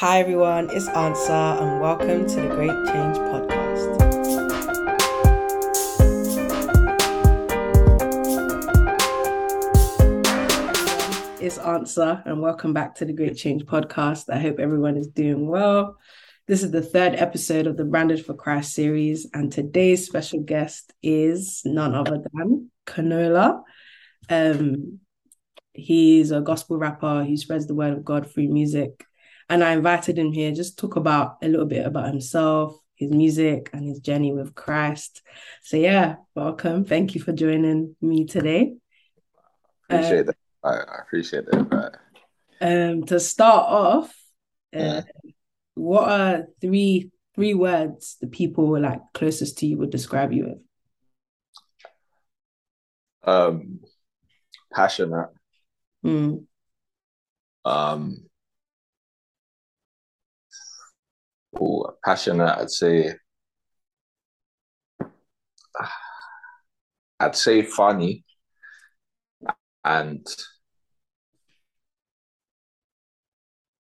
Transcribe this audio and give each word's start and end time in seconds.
Hi 0.00 0.20
everyone, 0.20 0.70
it's 0.70 0.86
Answer 0.86 1.32
and 1.32 1.80
welcome 1.80 2.24
to 2.24 2.36
the 2.36 2.46
Great 2.46 2.68
Change 2.68 3.16
Podcast. 3.16 3.82
It's 11.40 11.58
Answer 11.58 12.22
and 12.24 12.40
welcome 12.40 12.72
back 12.72 12.94
to 12.94 13.06
the 13.06 13.12
Great 13.12 13.36
Change 13.36 13.64
Podcast. 13.64 14.32
I 14.32 14.38
hope 14.38 14.60
everyone 14.60 14.96
is 14.96 15.08
doing 15.08 15.48
well. 15.48 15.96
This 16.46 16.62
is 16.62 16.70
the 16.70 16.80
third 16.80 17.16
episode 17.16 17.66
of 17.66 17.76
the 17.76 17.84
Branded 17.84 18.24
for 18.24 18.34
Christ 18.34 18.74
series, 18.74 19.26
and 19.34 19.50
today's 19.50 20.06
special 20.06 20.38
guest 20.38 20.92
is 21.02 21.62
none 21.64 21.96
other 21.96 22.22
than 22.32 22.70
Konola. 22.86 23.62
Um, 24.30 25.00
he's 25.72 26.30
a 26.30 26.40
gospel 26.40 26.78
rapper 26.78 27.24
who 27.24 27.36
spreads 27.36 27.66
the 27.66 27.74
word 27.74 27.94
of 27.94 28.04
God 28.04 28.30
through 28.30 28.50
music 28.50 29.04
and 29.48 29.64
I 29.64 29.72
invited 29.72 30.18
him 30.18 30.32
here 30.32 30.52
just 30.52 30.78
talk 30.78 30.96
about 30.96 31.38
a 31.42 31.48
little 31.48 31.66
bit 31.66 31.86
about 31.86 32.08
himself, 32.08 32.78
his 32.96 33.10
music, 33.10 33.70
and 33.72 33.84
his 33.84 34.00
journey 34.00 34.32
with 34.32 34.54
Christ. 34.54 35.22
So 35.62 35.76
yeah, 35.76 36.16
welcome. 36.34 36.84
Thank 36.84 37.14
you 37.14 37.20
for 37.20 37.32
joining 37.32 37.96
me 38.00 38.26
today. 38.26 38.74
Appreciate 39.88 40.28
uh, 40.28 40.32
that. 40.32 40.36
I, 40.64 41.00
appreciate 41.00 41.46
that. 41.46 41.98
Um, 42.60 43.04
to 43.04 43.20
start 43.20 43.66
off, 43.68 44.10
uh, 44.76 44.78
yeah. 44.78 45.02
what 45.74 46.08
are 46.08 46.46
three 46.60 47.10
three 47.34 47.54
words 47.54 48.16
the 48.20 48.26
people 48.26 48.78
like 48.80 49.00
closest 49.14 49.58
to 49.58 49.66
you 49.66 49.78
would 49.78 49.90
describe 49.90 50.32
you 50.32 50.44
with? 50.46 50.58
Um, 53.22 53.80
passionate. 54.72 55.28
Mm. 56.04 56.44
Um, 57.64 58.27
passionate, 62.04 62.58
I'd 62.58 62.70
say 62.70 63.14
I'd 67.20 67.36
say 67.36 67.62
funny 67.62 68.24
and 69.84 70.26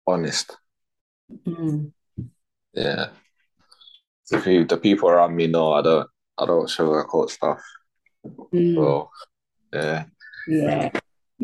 honest. 0.06 0.56
Mm. 1.47 1.92
Yeah. 2.75 3.08
The, 4.31 4.66
the 4.69 4.77
people 4.77 5.08
around 5.08 5.36
me 5.36 5.47
know 5.47 5.72
I 5.72 5.83
don't 5.83 6.08
I 6.38 6.47
don't 6.47 6.69
sugarcoat 6.69 7.31
stuff. 7.31 7.62
Mm. 8.53 8.75
So 8.75 9.10
yeah. 9.72 10.05
Yeah. 10.48 10.91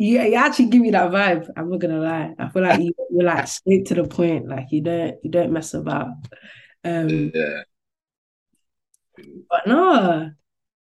You, 0.01 0.19
you 0.19 0.33
actually 0.33 0.65
give 0.65 0.81
me 0.81 0.89
that 0.89 1.11
vibe. 1.11 1.47
I'm 1.55 1.69
not 1.69 1.79
gonna 1.79 1.99
lie. 1.99 2.33
I 2.39 2.49
feel 2.49 2.63
like 2.63 2.79
you, 2.81 2.91
you're 3.11 3.23
like 3.23 3.47
straight 3.47 3.85
to 3.85 3.93
the 3.93 4.03
point. 4.05 4.47
Like 4.47 4.71
you 4.71 4.81
don't 4.81 5.15
you 5.23 5.29
don't 5.29 5.51
mess 5.51 5.75
about. 5.75 6.07
Um, 6.83 7.31
yeah. 7.35 7.61
But 9.47 9.67
no, 9.67 10.31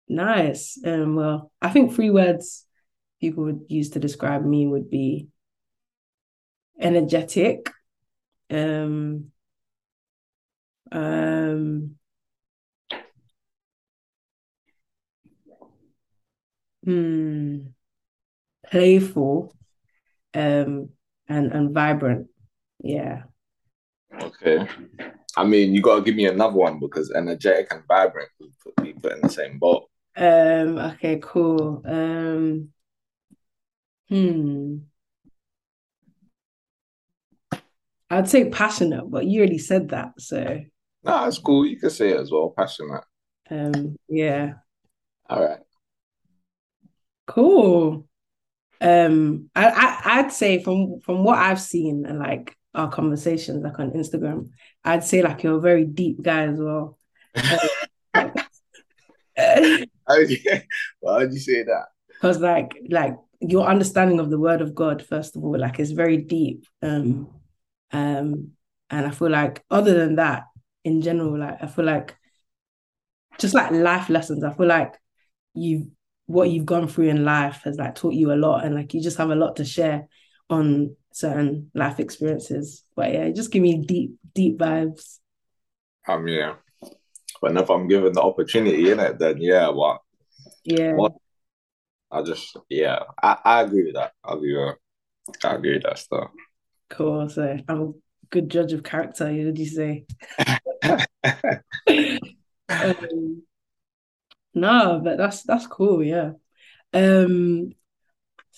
nice. 0.08 0.80
Um, 0.86 1.16
well, 1.16 1.52
I 1.60 1.70
think 1.70 1.95
three 1.95 2.12
words 2.12 2.66
people 3.20 3.45
would 3.45 3.66
use 3.70 3.90
to 3.92 4.00
describe 4.00 4.45
me 4.45 4.68
would 4.68 4.92
be 4.92 5.30
energetic, 6.80 7.72
um, 8.52 9.32
um, 10.92 11.98
hmm 16.86 17.77
playful 18.70 19.54
um 20.34 20.90
and 21.28 21.52
and 21.52 21.73
vibrant 21.73 22.28
yeah 22.84 23.23
okay 24.22 24.68
i 25.36 25.44
mean 25.44 25.73
you 25.73 25.82
gotta 25.82 26.02
give 26.02 26.16
me 26.16 26.26
another 26.26 26.56
one 26.56 26.80
because 26.80 27.12
energetic 27.16 27.68
and 27.72 27.84
vibrant 27.88 28.30
we 28.40 28.52
put, 28.64 28.84
we 28.84 28.94
put 28.94 29.14
in 29.14 29.22
the 29.22 29.30
same 29.30 29.58
boat 29.58 29.90
um 30.16 30.78
okay 30.78 31.20
cool 31.22 31.82
um 31.86 32.70
hmm 34.10 34.77
I'd 38.10 38.30
say 38.30 38.50
passionate, 38.50 39.11
but 39.11 39.26
you 39.26 39.42
already 39.42 39.58
said 39.58 39.89
that, 39.89 40.14
so. 40.17 40.42
No, 41.04 41.11
nah, 41.11 41.27
it's 41.27 41.39
cool. 41.39 41.66
You 41.66 41.77
can 41.77 41.89
say 41.89 42.11
it 42.11 42.20
as 42.22 42.32
well. 42.32 42.54
Passionate. 42.56 43.04
Um. 43.52 43.98
Yeah. 44.08 44.54
All 45.30 45.44
right. 45.44 45.60
Cool 47.26 48.08
um 48.82 49.49
I, 49.55 49.70
I 49.70 50.20
i'd 50.20 50.32
say 50.32 50.61
from 50.64 50.99
from 50.99 51.23
what 51.23 51.38
i've 51.38 51.61
seen 51.61 52.05
and 52.05 52.20
like 52.20 52.55
our 52.76 52.89
conversations 52.89 53.64
like 53.64 53.80
on 53.80 53.92
instagram 53.92 54.49
i'd 54.86 55.04
say 55.04 55.21
like 55.21 55.43
you're 55.43 55.58
a 55.58 55.61
very 55.61 55.86
deep 55.86 56.21
guy 56.21 56.43
as 56.43 56.60
well 56.60 56.98
yeah. 60.30 60.61
why 60.99 61.17
would 61.17 61.33
you 61.33 61.39
say 61.39 61.64
that 61.64 61.86
because 62.14 62.39
like 62.39 62.71
like 62.89 63.15
your 63.39 63.67
understanding 63.67 64.20
of 64.20 64.30
the 64.30 64.39
word 64.39 64.61
of 64.61 64.76
god 64.76 65.04
first 65.04 65.36
of 65.36 65.44
all 65.44 65.58
like 65.58 65.80
is 65.80 65.92
very 65.92 66.17
deep 66.17 66.65
um 66.82 67.30
um 67.92 68.52
and 68.89 69.05
i 69.05 69.11
feel 69.11 69.30
like 69.30 69.64
other 69.70 69.94
than 69.94 70.15
that 70.15 70.44
in 70.83 71.02
general 71.02 71.38
like 71.38 71.61
i 71.61 71.67
feel 71.67 71.86
like 71.86 72.15
just 73.38 73.54
like 73.54 73.71
life 73.71 74.09
lessons 74.09 74.44
i 74.44 74.54
feel 74.54 74.67
like 74.67 74.94
you 75.54 75.92
what 76.27 76.49
you've 76.49 76.65
gone 76.65 76.88
through 76.88 77.08
in 77.08 77.26
life 77.26 77.61
has 77.64 77.77
like 77.77 77.95
taught 77.95 78.14
you 78.14 78.32
a 78.32 78.36
lot 78.36 78.65
and 78.65 78.76
like 78.76 78.93
you 78.93 79.02
just 79.02 79.17
have 79.17 79.32
a 79.32 79.36
lot 79.36 79.55
to 79.55 79.65
share 79.65 80.08
on 80.49 80.95
certain 81.11 81.71
life 81.73 81.99
experiences. 81.99 82.83
But 82.95 83.14
yeah, 83.14 83.30
just 83.32 83.52
give 83.52 83.64
me 83.64 83.83
deep, 83.86 84.17
deep 84.36 84.60
vibes. 84.60 85.20
Um 86.08 86.27
yeah. 86.27 86.55
But 87.42 87.55
if 87.55 87.70
I'm 87.70 87.88
given 87.88 88.14
the 88.14 88.21
opportunity 88.21 88.92
in 88.92 88.99
it, 88.99 89.20
then 89.20 89.38
yeah, 89.39 89.70
what 89.70 90.02
yeah. 90.64 90.93
What 90.93 91.14
I 92.11 92.21
just 92.23 92.55
yeah, 92.70 92.99
I, 93.21 93.38
I 93.44 93.61
agree 93.61 93.86
with 93.86 93.95
that. 93.95 94.11
I'll 94.23 94.42
be 94.42 94.55
uh, 94.55 94.73
I 95.44 95.55
agree 95.55 95.73
with 95.73 95.83
that 95.83 95.99
stuff. 95.99 96.32
Cool. 96.89 97.30
So 97.30 97.58
I'm 97.67 97.82
a 97.82 97.92
good 98.30 98.49
judge 98.49 98.73
of 98.73 98.83
character, 98.83 99.32
you 99.32 99.45
did 99.45 99.59
you 99.59 99.65
say? 99.65 100.05
um, 102.70 103.44
no, 104.58 105.02
but 105.04 105.18
that's 105.18 105.44
that's 105.44 105.68
cool, 105.68 106.04
yeah. 106.04 106.32
Um 106.94 107.72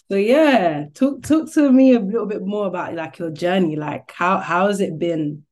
so 0.09 0.15
yeah, 0.15 0.85
talk 0.93 1.21
talk 1.23 1.51
to 1.53 1.71
me 1.71 1.93
a 1.93 1.99
little 1.99 2.25
bit 2.25 2.41
more 2.45 2.67
about 2.67 2.95
like 2.95 3.19
your 3.19 3.31
journey. 3.31 3.75
Like 3.75 4.11
how 4.11 4.37
how 4.39 4.67
has 4.67 4.81
it 4.81 4.97
been 4.97 5.43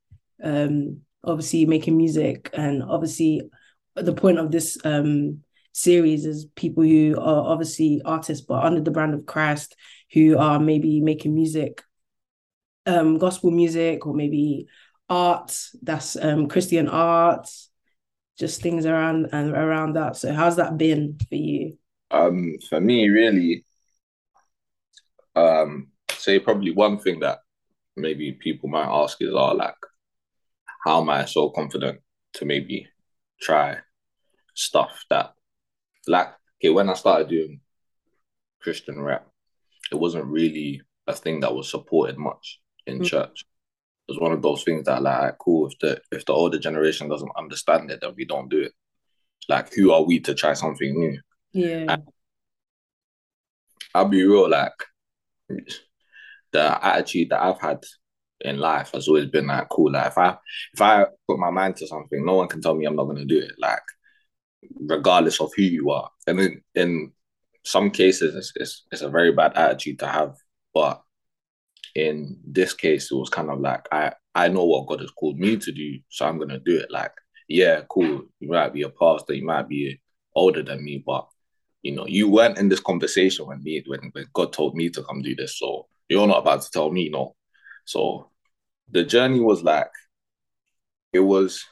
um 0.43 1.01
obviously 1.23 1.65
making 1.65 1.97
music 1.97 2.49
and 2.53 2.83
obviously 2.83 3.41
the 3.95 4.13
point 4.13 4.39
of 4.39 4.51
this 4.51 4.77
um 4.85 5.43
series 5.73 6.25
is 6.25 6.45
people 6.55 6.83
who 6.83 7.15
are 7.19 7.51
obviously 7.51 8.01
artists 8.05 8.45
but 8.45 8.63
under 8.63 8.81
the 8.81 8.91
brand 8.91 9.13
of 9.13 9.25
Christ 9.25 9.75
who 10.13 10.37
are 10.37 10.59
maybe 10.59 11.01
making 11.01 11.35
music 11.35 11.83
um 12.85 13.17
gospel 13.17 13.51
music 13.51 14.05
or 14.07 14.13
maybe 14.13 14.67
art 15.09 15.57
that's 15.81 16.15
um 16.15 16.47
Christian 16.47 16.87
art 16.87 17.47
just 18.37 18.61
things 18.61 18.85
around 18.85 19.29
and 19.31 19.51
around 19.51 19.93
that. 19.93 20.15
So 20.15 20.33
how's 20.33 20.55
that 20.57 20.77
been 20.77 21.17
for 21.27 21.35
you? 21.35 21.77
Um, 22.11 22.57
for 22.69 22.79
me, 22.79 23.09
really, 23.09 23.65
um, 25.35 25.87
say 26.11 26.39
probably 26.39 26.71
one 26.71 26.99
thing 26.99 27.19
that 27.21 27.39
maybe 27.95 28.31
people 28.33 28.69
might 28.69 28.87
ask 28.87 29.21
is, 29.21 29.33
"Are 29.33 29.51
oh, 29.51 29.55
like, 29.55 29.75
how 30.85 31.01
am 31.01 31.09
I 31.09 31.25
so 31.25 31.49
confident 31.49 31.99
to 32.33 32.45
maybe 32.45 32.87
try 33.41 33.77
stuff 34.53 35.03
that, 35.09 35.33
like, 36.07 36.29
okay, 36.59 36.69
when 36.69 36.89
I 36.89 36.93
started 36.93 37.29
doing 37.29 37.59
Christian 38.61 39.01
rap, 39.01 39.27
it 39.91 39.95
wasn't 39.95 40.25
really 40.25 40.81
a 41.07 41.13
thing 41.13 41.39
that 41.41 41.53
was 41.53 41.69
supported 41.69 42.17
much 42.17 42.59
in 42.85 42.95
mm-hmm. 42.95 43.05
church 43.05 43.45
was 44.07 44.19
one 44.19 44.31
of 44.31 44.41
those 44.41 44.63
things 44.63 44.85
that 44.85 45.01
like 45.01 45.37
cool 45.37 45.67
if 45.67 45.77
the 45.79 46.01
if 46.11 46.25
the 46.25 46.33
older 46.33 46.57
generation 46.57 47.09
doesn't 47.09 47.31
understand 47.37 47.91
it 47.91 47.99
then 48.01 48.13
we 48.15 48.25
don't 48.25 48.49
do 48.49 48.61
it. 48.61 48.73
Like 49.49 49.73
who 49.73 49.91
are 49.91 50.03
we 50.03 50.19
to 50.21 50.33
try 50.33 50.53
something 50.53 50.97
new? 50.97 51.19
Yeah. 51.51 51.85
And 51.89 52.03
i'll 53.95 54.05
be 54.05 54.23
real 54.23 54.49
like 54.49 54.73
the 56.51 56.85
attitude 56.85 57.29
that 57.29 57.41
i've 57.41 57.59
had 57.59 57.83
in 58.41 58.59
life 58.59 58.91
has 58.93 59.07
always 59.07 59.25
been 59.25 59.47
like 59.47 59.67
cool. 59.69 59.91
Like 59.91 60.07
if 60.07 60.17
i 60.17 60.37
if 60.73 60.81
i 60.81 61.05
put 61.27 61.39
my 61.39 61.49
mind 61.49 61.77
to 61.77 61.87
something 61.87 62.23
no 62.25 62.35
one 62.35 62.47
can 62.47 62.61
tell 62.61 62.75
me 62.75 62.85
i'm 62.85 62.95
not 62.95 63.05
going 63.05 63.17
to 63.17 63.25
do 63.25 63.39
it 63.39 63.53
like 63.57 63.81
regardless 64.79 65.39
of 65.39 65.51
who 65.55 65.63
you 65.63 65.91
are. 65.91 66.09
And 66.25 66.39
in, 66.39 66.61
in 66.75 67.11
some 67.63 67.89
cases 67.91 68.35
it's, 68.35 68.53
it's, 68.55 68.85
it's 68.91 69.01
a 69.01 69.09
very 69.09 69.31
bad 69.31 69.53
attitude 69.55 69.99
to 69.99 70.07
have 70.07 70.35
but 70.73 71.01
in 71.97 72.37
this 72.45 72.73
case, 72.73 73.11
it 73.11 73.15
was 73.15 73.29
kind 73.29 73.49
of 73.49 73.59
like 73.59 73.87
I 73.91 74.13
I 74.35 74.49
know 74.49 74.65
what 74.65 74.85
God 74.87 75.01
has 75.01 75.09
called 75.09 75.39
me 75.39 75.57
to 75.57 75.71
do, 75.71 75.99
so 76.09 76.27
I'm 76.27 76.37
gonna 76.37 76.59
do 76.59 76.77
it. 76.77 76.91
Like, 76.91 77.11
yeah, 77.47 77.81
cool. 77.89 78.21
You 78.39 78.49
might 78.49 78.71
be 78.73 78.83
a 78.83 78.89
pastor, 78.89 79.33
you 79.33 79.43
might 79.43 79.67
be 79.67 79.99
older 80.35 80.61
than 80.61 80.83
me, 80.83 81.03
but 81.05 81.27
you 81.81 81.95
know, 81.95 82.05
you 82.05 82.29
weren't 82.29 82.59
in 82.59 82.69
this 82.69 82.79
conversation 82.79 83.47
when 83.47 83.63
me 83.63 83.83
when, 83.87 84.11
when 84.11 84.25
God 84.33 84.53
told 84.53 84.75
me 84.75 84.89
to 84.91 85.03
come 85.03 85.23
do 85.23 85.35
this. 85.35 85.57
So 85.57 85.87
you're 86.07 86.27
not 86.27 86.39
about 86.39 86.61
to 86.61 86.71
tell 86.71 86.91
me 86.91 87.09
no. 87.09 87.35
So 87.85 88.29
the 88.91 89.03
journey 89.03 89.39
was 89.39 89.63
like 89.63 89.89
it 91.13 91.21
was 91.21 91.65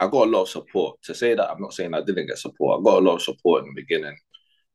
I 0.00 0.06
got 0.06 0.28
a 0.28 0.30
lot 0.30 0.42
of 0.42 0.48
support. 0.48 1.02
To 1.02 1.14
say 1.14 1.34
that 1.34 1.50
I'm 1.50 1.60
not 1.60 1.74
saying 1.74 1.92
I 1.92 2.00
didn't 2.02 2.28
get 2.28 2.38
support. 2.38 2.80
I 2.80 2.84
got 2.84 3.02
a 3.02 3.06
lot 3.06 3.16
of 3.16 3.22
support 3.22 3.64
in 3.64 3.74
the 3.74 3.82
beginning. 3.82 4.16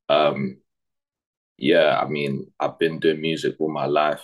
Um 0.10 0.58
yeah, 1.58 2.00
I 2.00 2.08
mean, 2.08 2.52
I've 2.60 2.78
been 2.78 3.00
doing 3.00 3.22
music 3.22 3.56
all 3.60 3.72
my 3.72 3.86
life. 3.88 4.22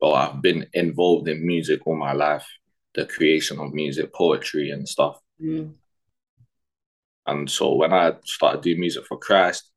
Or 0.00 0.16
I've 0.16 0.40
been 0.40 0.66
involved 0.72 1.28
in 1.28 1.46
music 1.46 1.80
all 1.86 1.96
my 1.96 2.12
life, 2.12 2.46
the 2.94 3.06
creation 3.06 3.58
of 3.58 3.74
music, 3.74 4.14
poetry 4.14 4.70
and 4.70 4.88
stuff. 4.88 5.18
Mm. 5.40 5.74
And 7.26 7.50
so 7.50 7.74
when 7.74 7.92
I 7.92 8.14
started 8.24 8.62
doing 8.62 8.80
music 8.80 9.06
for 9.06 9.18
Christ, 9.18 9.70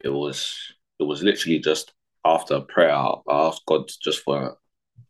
it 0.00 0.10
was 0.10 0.54
it 0.98 1.04
was 1.04 1.22
literally 1.22 1.58
just 1.58 1.92
after 2.24 2.60
prayer, 2.60 2.94
I 2.94 3.14
asked 3.30 3.66
God 3.66 3.88
just 4.02 4.22
for 4.22 4.56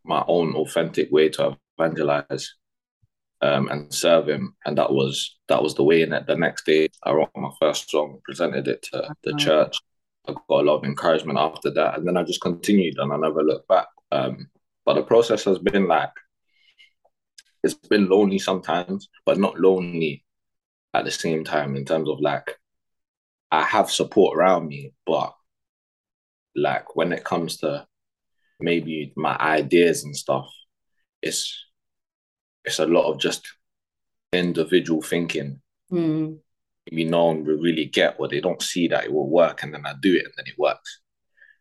my 0.05 0.25
own 0.29 0.55
authentic 0.55 1.11
way 1.11 1.29
to 1.31 1.57
evangelize 1.79 2.55
um, 3.41 3.69
and 3.69 3.93
serve 3.93 4.29
Him, 4.29 4.55
and 4.65 4.79
that 4.79 4.93
was 4.93 5.37
that 5.49 5.63
was 5.63 5.75
the 5.75 5.85
way. 5.85 6.03
And 6.03 6.13
the 6.13 6.37
next 6.37 6.67
day, 6.67 6.89
I 7.03 7.13
wrote 7.13 7.31
my 7.37 7.51
first 7.61 7.91
song, 7.91 8.21
presented 8.25 8.69
it 8.69 8.83
to 8.93 9.15
the 9.25 9.35
church. 9.35 9.79
I 10.29 10.33
got 10.33 10.43
a 10.49 10.67
lot 10.67 10.79
of 10.79 10.85
encouragement 10.85 11.39
after 11.39 11.71
that, 11.71 11.99
and 11.99 12.07
then 12.07 12.17
I 12.17 12.23
just 12.23 12.41
continued, 12.41 12.99
and 12.99 13.13
I 13.13 13.17
never 13.17 13.43
looked 13.43 13.69
back. 13.69 13.87
Um, 14.13 14.49
but 14.85 14.95
the 14.95 15.03
process 15.03 15.45
has 15.45 15.59
been 15.59 15.89
like 15.89 16.13
it's 17.67 17.75
been 17.75 18.09
lonely 18.09 18.39
sometimes, 18.39 19.09
but 19.25 19.39
not 19.39 19.59
lonely 19.59 20.25
at 20.95 21.05
the 21.05 21.11
same 21.11 21.43
time. 21.43 21.77
In 21.77 21.85
terms 21.85 22.09
of 22.09 22.21
like, 22.21 22.57
I 23.51 23.63
have 23.63 23.91
support 23.91 24.37
around 24.37 24.69
me, 24.69 24.93
but 25.05 25.35
like 26.55 26.95
when 26.95 27.13
it 27.13 27.25
comes 27.25 27.59
to 27.59 27.87
maybe 28.61 29.13
my 29.17 29.37
ideas 29.37 30.05
and 30.05 30.17
stuff, 30.17 30.49
it's 31.23 31.65
it's 32.65 32.79
a 32.79 32.87
lot 32.87 33.11
of 33.11 33.19
just 33.19 33.47
individual 34.33 35.03
thinking. 35.03 35.61
Mm. 35.91 36.39
Maybe 36.91 37.05
no 37.05 37.27
one 37.27 37.45
will 37.45 37.59
really 37.59 37.87
get 37.87 38.19
what 38.19 38.31
they 38.31 38.41
don't 38.41 38.63
see 38.63 38.87
that 38.89 39.05
it 39.05 39.13
will 39.13 39.29
work, 39.29 39.63
and 39.63 39.75
then 39.75 39.85
I 39.85 39.95
do 40.01 40.15
it, 40.15 40.25
and 40.25 40.35
then 40.37 40.47
it 40.47 40.59
works. 40.59 41.01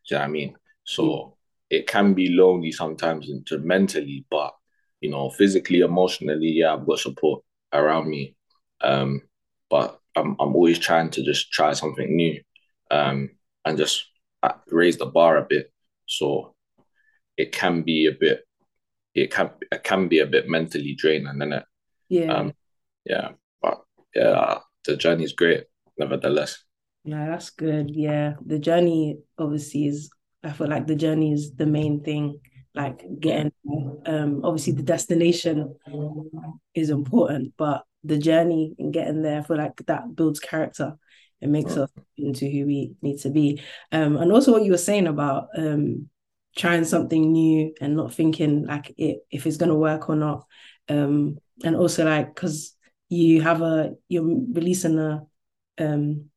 Do 0.07 0.15
you 0.15 0.19
know 0.19 0.24
what 0.24 0.30
I 0.30 0.31
mean? 0.31 0.56
So. 0.83 1.38
It 1.69 1.88
can 1.88 2.13
be 2.13 2.29
lonely 2.29 2.71
sometimes 2.71 3.29
mentally, 3.51 4.25
but 4.29 4.53
you 5.01 5.09
know, 5.09 5.29
physically, 5.29 5.81
emotionally, 5.81 6.50
yeah, 6.50 6.73
I've 6.73 6.85
got 6.88 7.00
support 7.00 7.44
around 7.73 8.09
me. 8.09 8.35
Um, 8.81 9.21
but 9.69 10.00
I'm 10.15 10.35
I'm 10.39 10.56
always 10.56 10.79
trying 10.79 11.09
to 11.12 11.23
just 11.23 11.51
try 11.51 11.73
something 11.73 12.15
new, 12.15 12.41
um, 12.91 13.29
and 13.65 13.77
just 13.77 14.06
raise 14.67 14.97
the 14.97 15.06
bar 15.06 15.38
a 15.38 15.45
bit. 15.47 15.71
So 16.06 16.53
it 17.38 17.51
can 17.51 17.81
be 17.81 18.06
a 18.07 18.12
bit, 18.12 18.45
it 19.13 19.31
can 19.31 19.51
it 19.71 19.83
can 19.83 20.07
be 20.07 20.19
a 20.19 20.25
bit 20.25 20.47
mentally 20.47 20.95
draining, 20.95 21.27
isn't 21.27 21.53
it? 21.53 21.63
Yeah. 22.09 22.31
Um, 22.31 22.53
yeah, 23.06 23.29
but 23.62 23.83
yeah, 24.15 24.59
the 24.85 24.97
journey 24.97 25.23
is 25.23 25.33
great, 25.33 25.65
nevertheless. 25.97 26.63
Yeah, 27.03 27.27
that's 27.27 27.50
good. 27.51 27.91
Yeah, 27.95 28.35
the 28.45 28.59
journey 28.59 29.19
obviously 29.38 29.88
is. 29.88 30.09
I 30.45 30.51
feel 30.51 30.68
like 30.68 30.88
the 30.88 30.95
journey 30.95 31.33
is 31.33 31.53
the 31.56 31.65
main 31.65 32.03
thing. 32.03 32.39
Like 32.74 33.03
getting, 33.19 33.51
um, 34.06 34.42
obviously 34.44 34.74
the 34.74 34.83
destination 34.83 35.75
is 36.74 36.89
important, 36.89 37.53
but 37.57 37.83
the 38.03 38.18
journey 38.18 38.75
and 38.77 38.94
getting 38.94 39.21
there, 39.21 39.39
I 39.39 39.44
feel 39.44 39.57
like 39.57 39.77
that 39.88 40.15
builds 40.15 40.39
character 40.39 40.97
it 41.42 41.50
makes 41.50 41.77
us 41.77 41.92
into 42.18 42.45
who 42.50 42.65
we 42.65 42.95
need 43.01 43.19
to 43.19 43.30
be. 43.30 43.62
Um, 43.92 44.18
and 44.18 44.31
also 44.31 44.51
what 44.51 44.63
you 44.63 44.71
were 44.71 44.77
saying 44.77 45.07
about 45.07 45.50
um, 45.56 46.09
trying 46.57 46.86
something 46.86 47.31
new 47.31 47.74
and 47.81 47.95
not 47.95 48.13
thinking 48.13 48.65
like 48.65 48.94
it 48.98 49.19
if 49.30 49.45
it's 49.45 49.57
gonna 49.57 49.75
work 49.75 50.09
or 50.09 50.15
not. 50.15 50.45
Um, 50.88 51.38
and 51.63 51.75
also 51.75 52.06
like 52.06 52.33
because 52.33 52.75
you 53.09 53.41
have 53.41 53.62
a 53.62 53.94
you're 54.07 54.24
releasing 54.24 54.98
a 54.98 55.24
um 55.77 56.30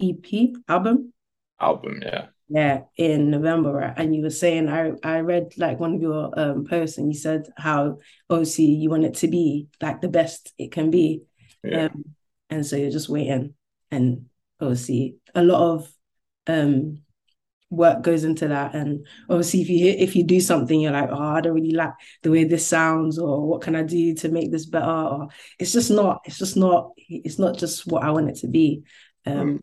EP 0.00 0.50
album. 0.68 1.12
Album, 1.60 2.00
yeah. 2.02 2.26
Yeah, 2.48 2.82
in 2.96 3.30
November, 3.30 3.72
right? 3.72 3.94
And 3.96 4.14
you 4.14 4.22
were 4.22 4.30
saying 4.30 4.68
I 4.68 4.92
I 5.02 5.20
read 5.20 5.54
like 5.56 5.80
one 5.80 5.94
of 5.94 6.02
your 6.02 6.38
um 6.38 6.64
posts 6.64 6.98
and 6.98 7.12
you 7.12 7.18
said 7.18 7.48
how 7.56 7.98
obviously 8.28 8.66
you 8.66 8.90
want 8.90 9.04
it 9.04 9.14
to 9.14 9.28
be 9.28 9.68
like 9.80 10.00
the 10.00 10.08
best 10.08 10.52
it 10.58 10.70
can 10.70 10.90
be. 10.90 11.22
Yeah. 11.62 11.86
Um, 11.86 12.04
and 12.50 12.66
so 12.66 12.76
you're 12.76 12.90
just 12.90 13.08
waiting 13.08 13.54
and 13.90 14.26
obviously 14.60 15.16
a 15.34 15.42
lot 15.42 15.74
of 15.74 15.92
um 16.46 16.98
work 17.70 18.02
goes 18.02 18.24
into 18.24 18.46
that 18.48 18.74
and 18.74 19.04
obviously 19.28 19.62
if 19.62 19.68
you 19.68 19.88
if 19.88 20.14
you 20.14 20.22
do 20.22 20.40
something 20.40 20.80
you're 20.80 20.92
like 20.92 21.08
oh 21.10 21.18
i 21.18 21.40
don't 21.40 21.54
really 21.54 21.72
like 21.72 21.92
the 22.22 22.30
way 22.30 22.44
this 22.44 22.66
sounds 22.66 23.18
or 23.18 23.46
what 23.46 23.62
can 23.62 23.74
i 23.74 23.82
do 23.82 24.14
to 24.14 24.28
make 24.28 24.52
this 24.52 24.66
better 24.66 24.86
or 24.86 25.28
it's 25.58 25.72
just 25.72 25.90
not 25.90 26.20
it's 26.24 26.38
just 26.38 26.56
not 26.56 26.90
it's 27.08 27.38
not 27.38 27.56
just 27.56 27.86
what 27.86 28.04
i 28.04 28.10
want 28.10 28.28
it 28.30 28.36
to 28.36 28.46
be 28.46 28.82
um 29.26 29.60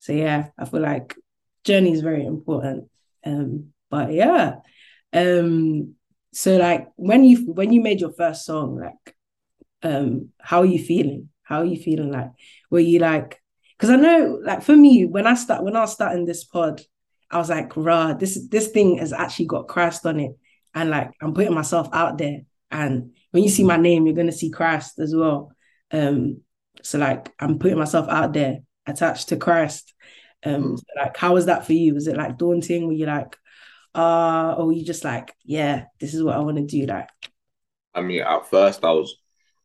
so 0.00 0.12
yeah 0.12 0.48
i 0.58 0.64
feel 0.66 0.80
like 0.80 1.16
journey 1.64 1.92
is 1.92 2.00
very 2.00 2.24
important 2.26 2.88
um 3.24 3.66
but 3.90 4.12
yeah 4.12 4.56
um 5.12 5.94
so 6.32 6.56
like 6.56 6.88
when 6.96 7.24
you 7.24 7.52
when 7.52 7.72
you 7.72 7.80
made 7.80 8.00
your 8.00 8.12
first 8.12 8.44
song 8.44 8.76
like 8.78 9.16
um 9.82 10.28
how 10.40 10.60
are 10.60 10.66
you 10.66 10.78
feeling 10.78 11.28
how 11.42 11.60
are 11.60 11.64
you 11.64 11.80
feeling 11.80 12.10
like 12.10 12.30
were 12.70 12.80
you 12.80 12.98
like 12.98 13.40
because 13.84 13.90
I 13.90 13.96
know, 13.96 14.40
like 14.42 14.62
for 14.62 14.76
me, 14.76 15.04
when 15.04 15.26
I 15.26 15.34
start 15.34 15.62
when 15.64 15.76
I 15.76 15.80
was 15.80 15.92
starting 15.92 16.24
this 16.24 16.44
pod, 16.44 16.80
I 17.30 17.38
was 17.38 17.50
like, 17.50 17.76
rah, 17.76 18.14
this 18.14 18.46
this 18.48 18.68
thing 18.68 18.98
has 18.98 19.12
actually 19.12 19.46
got 19.46 19.68
Christ 19.68 20.06
on 20.06 20.20
it. 20.20 20.32
And 20.74 20.90
like 20.90 21.12
I'm 21.20 21.34
putting 21.34 21.54
myself 21.54 21.88
out 21.92 22.18
there. 22.18 22.40
And 22.70 23.12
when 23.32 23.42
you 23.42 23.48
see 23.48 23.64
my 23.64 23.76
name, 23.76 24.06
you're 24.06 24.16
gonna 24.16 24.32
see 24.32 24.50
Christ 24.50 24.98
as 24.98 25.14
well. 25.14 25.52
Um, 25.90 26.40
so 26.82 26.98
like 26.98 27.32
I'm 27.38 27.58
putting 27.58 27.78
myself 27.78 28.08
out 28.08 28.32
there 28.32 28.60
attached 28.86 29.28
to 29.30 29.36
Christ. 29.36 29.92
Um, 30.44 30.76
so 30.76 30.84
like 30.96 31.16
how 31.16 31.34
was 31.34 31.46
that 31.46 31.66
for 31.66 31.72
you? 31.72 31.94
Was 31.94 32.06
it 32.06 32.16
like 32.16 32.38
daunting? 32.38 32.86
Were 32.86 32.92
you 32.92 33.06
like, 33.06 33.36
uh, 33.94 34.54
or 34.58 34.66
were 34.66 34.72
you 34.72 34.84
just 34.84 35.04
like, 35.04 35.34
yeah, 35.44 35.84
this 36.00 36.14
is 36.14 36.22
what 36.22 36.36
I 36.36 36.40
want 36.40 36.56
to 36.56 36.64
do? 36.64 36.86
Like, 36.86 37.08
I 37.94 38.02
mean, 38.02 38.22
at 38.22 38.50
first 38.50 38.84
I 38.84 38.90
was, 38.90 39.16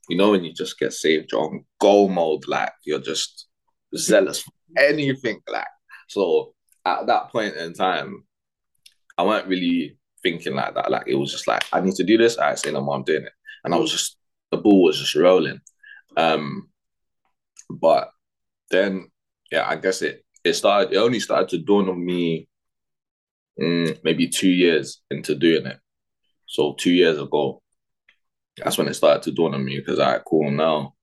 you 0.07 0.17
know, 0.17 0.31
when 0.31 0.43
you 0.43 0.53
just 0.53 0.79
get 0.79 0.93
saved, 0.93 1.31
you're 1.31 1.41
on 1.41 1.65
goal 1.79 2.09
mode, 2.09 2.47
like 2.47 2.71
you're 2.85 2.99
just 2.99 3.47
zealous 3.95 4.41
for 4.41 4.51
anything 4.77 5.41
like 5.47 5.65
so 6.07 6.53
at 6.85 7.07
that 7.07 7.29
point 7.29 7.55
in 7.55 7.73
time 7.73 8.23
I 9.17 9.23
weren't 9.23 9.47
really 9.47 9.97
thinking 10.21 10.55
like 10.55 10.75
that 10.75 10.91
like 10.91 11.07
it 11.07 11.15
was 11.15 11.31
just 11.31 11.47
like 11.47 11.63
I 11.73 11.79
need 11.79 11.95
to 11.95 12.03
do 12.03 12.17
this 12.17 12.37
I 12.37 12.55
say 12.55 12.71
no 12.71 12.87
I'm 12.91 13.03
doing 13.03 13.23
it 13.23 13.33
and 13.63 13.73
I 13.73 13.77
was 13.77 13.91
just 13.91 14.17
the 14.51 14.57
ball 14.57 14.83
was 14.83 14.99
just 14.99 15.15
rolling 15.15 15.59
um 16.17 16.69
but 17.69 18.11
then 18.69 19.09
yeah 19.51 19.67
I 19.67 19.75
guess 19.75 20.01
it 20.01 20.23
it 20.43 20.53
started 20.53 20.93
it 20.93 20.97
only 20.97 21.19
started 21.19 21.49
to 21.49 21.57
dawn 21.57 21.89
on 21.89 22.03
me 22.03 22.47
mm, 23.61 23.97
maybe 24.03 24.27
two 24.27 24.49
years 24.49 25.01
into 25.11 25.35
doing 25.35 25.65
it 25.65 25.79
so 26.45 26.73
two 26.73 26.91
years 26.91 27.19
ago 27.19 27.61
that's 28.57 28.77
when 28.77 28.87
it 28.87 28.93
started 28.93 29.23
to 29.23 29.31
dawn 29.31 29.53
on 29.53 29.63
me 29.63 29.77
because 29.79 29.99
I 29.99 30.19
cool 30.19 30.51
now 30.51 30.93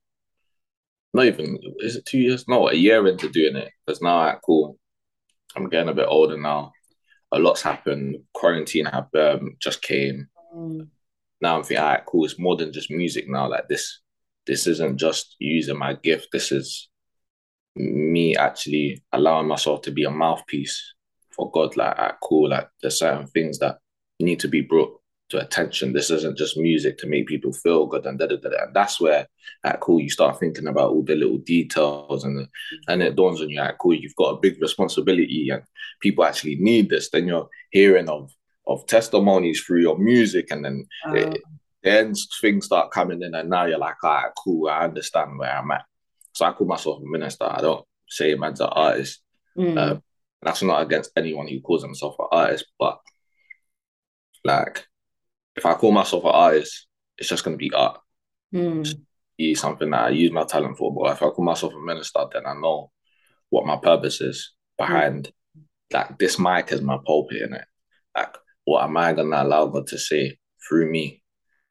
not 1.16 1.26
even 1.26 1.58
is 1.78 1.96
it 1.96 2.04
two 2.04 2.18
years? 2.18 2.46
No, 2.46 2.68
a 2.68 2.74
year 2.74 3.08
into 3.08 3.30
doing 3.30 3.56
it. 3.56 3.72
Because 3.86 4.02
now, 4.02 4.18
I 4.18 4.26
right, 4.26 4.38
cool. 4.44 4.78
I'm 5.56 5.70
getting 5.70 5.88
a 5.88 5.94
bit 5.94 6.06
older 6.08 6.36
now. 6.36 6.72
A 7.32 7.38
lot's 7.38 7.62
happened. 7.62 8.18
Quarantine 8.34 8.84
have 8.84 9.08
um, 9.18 9.56
just 9.58 9.80
came. 9.80 10.28
Mm. 10.54 10.88
Now 11.40 11.56
I'm 11.56 11.62
thinking, 11.62 11.82
all 11.82 11.90
right, 11.90 12.06
cool. 12.06 12.26
It's 12.26 12.38
more 12.38 12.56
than 12.56 12.72
just 12.72 12.90
music 12.90 13.28
now. 13.28 13.48
Like 13.48 13.66
this, 13.66 14.00
this 14.46 14.66
isn't 14.66 14.98
just 14.98 15.36
using 15.38 15.78
my 15.78 15.94
gift. 15.94 16.28
This 16.32 16.52
is 16.52 16.88
me 17.76 18.36
actually 18.36 19.02
allowing 19.12 19.46
myself 19.46 19.82
to 19.82 19.90
be 19.90 20.04
a 20.04 20.10
mouthpiece 20.10 20.94
for 21.30 21.50
God. 21.50 21.76
Like, 21.76 21.98
at 21.98 22.16
cool. 22.22 22.50
Like 22.50 22.68
there's 22.80 22.98
certain 22.98 23.26
things 23.26 23.58
that 23.58 23.78
need 24.18 24.40
to 24.40 24.48
be 24.48 24.62
brought 24.62 25.00
to 25.28 25.40
attention. 25.40 25.92
This 25.92 26.10
isn't 26.10 26.38
just 26.38 26.56
music 26.56 26.98
to 26.98 27.06
make 27.06 27.26
people 27.26 27.52
feel 27.52 27.86
good 27.86 28.06
and 28.06 28.18
da 28.18 28.26
da 28.26 28.36
da. 28.36 28.48
And 28.62 28.74
that's 28.74 29.00
where 29.00 29.26
at 29.64 29.80
cool 29.80 30.00
you 30.00 30.08
start 30.08 30.38
thinking 30.38 30.68
about 30.68 30.90
all 30.90 31.02
the 31.02 31.14
little 31.14 31.38
details 31.38 32.24
and 32.24 32.38
the, 32.38 32.48
and 32.88 33.02
it 33.02 33.16
dawns 33.16 33.40
on 33.40 33.50
you 33.50 33.60
at 33.60 33.78
cool 33.78 33.94
you've 33.94 34.16
got 34.16 34.36
a 34.36 34.40
big 34.40 34.60
responsibility 34.60 35.50
and 35.50 35.62
people 36.00 36.24
actually 36.24 36.56
need 36.56 36.88
this. 36.88 37.10
Then 37.10 37.26
you're 37.26 37.48
hearing 37.70 38.08
of 38.08 38.32
of 38.68 38.86
testimonies 38.86 39.60
through 39.60 39.80
your 39.80 39.96
music 39.96 40.50
and 40.50 40.64
then 40.64 40.86
it, 41.06 41.40
then 41.84 42.12
things 42.40 42.66
start 42.66 42.90
coming 42.90 43.22
in 43.22 43.32
and 43.34 43.48
now 43.48 43.64
you're 43.64 43.78
like, 43.78 44.02
all 44.02 44.10
right, 44.10 44.32
cool, 44.42 44.68
I 44.68 44.80
understand 44.80 45.38
where 45.38 45.56
I'm 45.56 45.70
at. 45.70 45.84
So 46.36 46.44
I 46.44 46.52
call 46.52 46.66
myself 46.66 47.00
a 47.00 47.06
minister. 47.06 47.44
I 47.44 47.62
don't 47.62 47.82
say 48.06 48.34
man's 48.34 48.60
an 48.60 48.68
artist. 48.70 49.22
Mm. 49.56 50.02
That's 50.42 50.62
not 50.62 50.82
against 50.82 51.10
anyone 51.16 51.48
who 51.48 51.62
calls 51.62 51.82
himself 51.82 52.14
an 52.18 52.26
artist, 52.30 52.66
but 52.78 53.00
like 54.44 54.86
if 55.56 55.64
I 55.64 55.72
call 55.72 55.92
myself 55.92 56.24
an 56.24 56.32
artist, 56.34 56.88
it's 57.16 57.30
just 57.30 57.42
going 57.42 57.56
to 57.56 57.58
be 57.58 57.72
art. 57.72 57.98
Mm. 58.54 58.86
Be 59.38 59.54
something 59.54 59.88
that 59.88 60.00
I 60.02 60.08
use 60.10 60.30
my 60.30 60.44
talent 60.44 60.76
for. 60.76 60.94
But 60.94 61.12
if 61.12 61.22
I 61.22 61.30
call 61.30 61.42
myself 61.42 61.72
a 61.72 61.80
minister, 61.80 62.20
then 62.30 62.44
I 62.44 62.52
know 62.52 62.90
what 63.48 63.64
my 63.64 63.76
purpose 63.76 64.20
is 64.20 64.52
behind. 64.76 65.32
Mm. 65.56 65.62
Like 65.94 66.18
this 66.18 66.38
mic 66.38 66.70
is 66.70 66.82
my 66.82 66.98
pulpit 67.06 67.40
in 67.40 67.54
it. 67.54 67.64
Like, 68.14 68.36
what 68.66 68.84
am 68.84 68.98
I 68.98 69.14
going 69.14 69.30
to 69.30 69.42
allow 69.42 69.68
God 69.68 69.86
to 69.86 69.98
say 69.98 70.36
through 70.68 70.90
me, 70.90 71.22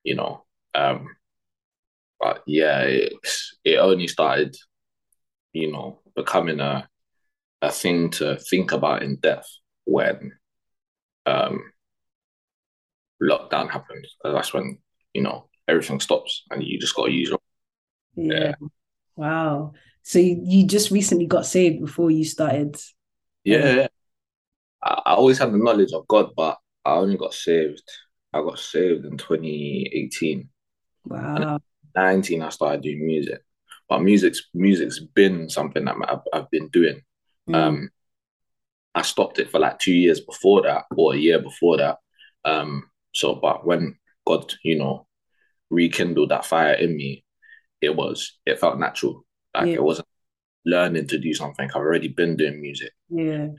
you 0.03 0.15
know. 0.15 0.43
Um, 0.73 1.15
but 2.25 2.41
yeah, 2.47 2.81
it 2.81 3.13
it 3.63 3.77
only 3.77 4.07
started, 4.07 4.55
you 5.53 5.71
know, 5.71 5.99
becoming 6.15 6.59
a 6.59 6.87
a 7.61 7.71
thing 7.71 8.09
to 8.11 8.37
think 8.49 8.71
about 8.71 9.03
in 9.03 9.17
depth 9.17 9.47
when 9.85 10.31
um 11.27 11.71
lockdown 13.21 13.69
happened. 13.69 14.07
That's 14.23 14.53
when 14.53 14.79
you 15.13 15.21
know 15.21 15.49
everything 15.67 15.99
stops 15.99 16.43
and 16.49 16.63
you 16.63 16.79
just 16.79 16.95
got 16.95 17.05
to 17.05 17.11
use. 17.11 17.31
Yeah. 18.15 18.39
yeah. 18.39 18.55
Wow. 19.15 19.73
So 20.01 20.17
you, 20.17 20.41
you 20.43 20.67
just 20.67 20.89
recently 20.89 21.27
got 21.27 21.45
saved 21.45 21.79
before 21.79 22.09
you 22.09 22.25
started. 22.25 22.75
Yeah. 23.43 23.87
I, 24.81 25.01
I 25.05 25.13
always 25.13 25.37
had 25.37 25.51
the 25.51 25.57
knowledge 25.57 25.93
of 25.93 26.07
God, 26.07 26.31
but 26.35 26.57
I 26.83 26.93
only 26.95 27.17
got 27.17 27.33
saved. 27.33 27.83
I 28.33 28.41
got 28.41 28.59
saved 28.59 29.05
in 29.05 29.17
2018. 29.17 30.49
Wow. 31.05 31.59
And 31.95 32.05
19, 32.21 32.41
I 32.41 32.49
started 32.49 32.81
doing 32.81 33.05
music. 33.05 33.41
But 33.87 34.01
music's 34.01 34.47
music's 34.53 34.99
been 34.99 35.49
something 35.49 35.85
that 35.85 35.95
I've, 36.07 36.19
I've 36.33 36.49
been 36.49 36.69
doing. 36.69 37.01
Mm. 37.49 37.55
Um, 37.55 37.89
I 38.95 39.03
stopped 39.03 39.39
it 39.39 39.51
for 39.51 39.59
like 39.59 39.77
two 39.77 39.93
years 39.93 40.21
before 40.21 40.63
that, 40.63 40.85
or 40.95 41.13
a 41.13 41.17
year 41.17 41.39
before 41.39 41.77
that. 41.77 41.97
Um, 42.43 42.89
so, 43.13 43.35
but 43.35 43.65
when 43.65 43.97
God, 44.25 44.53
you 44.63 44.77
know, 44.79 45.07
rekindled 45.69 46.29
that 46.29 46.45
fire 46.45 46.73
in 46.73 46.95
me, 46.95 47.23
it 47.81 47.95
was 47.95 48.37
it 48.45 48.59
felt 48.59 48.79
natural. 48.79 49.25
Like 49.53 49.67
yeah. 49.67 49.73
it 49.73 49.83
wasn't 49.83 50.07
learning 50.65 51.07
to 51.07 51.19
do 51.19 51.33
something. 51.33 51.69
I've 51.69 51.75
already 51.75 52.07
been 52.07 52.35
doing 52.35 52.61
music. 52.61 52.91
Yeah. 53.09 53.49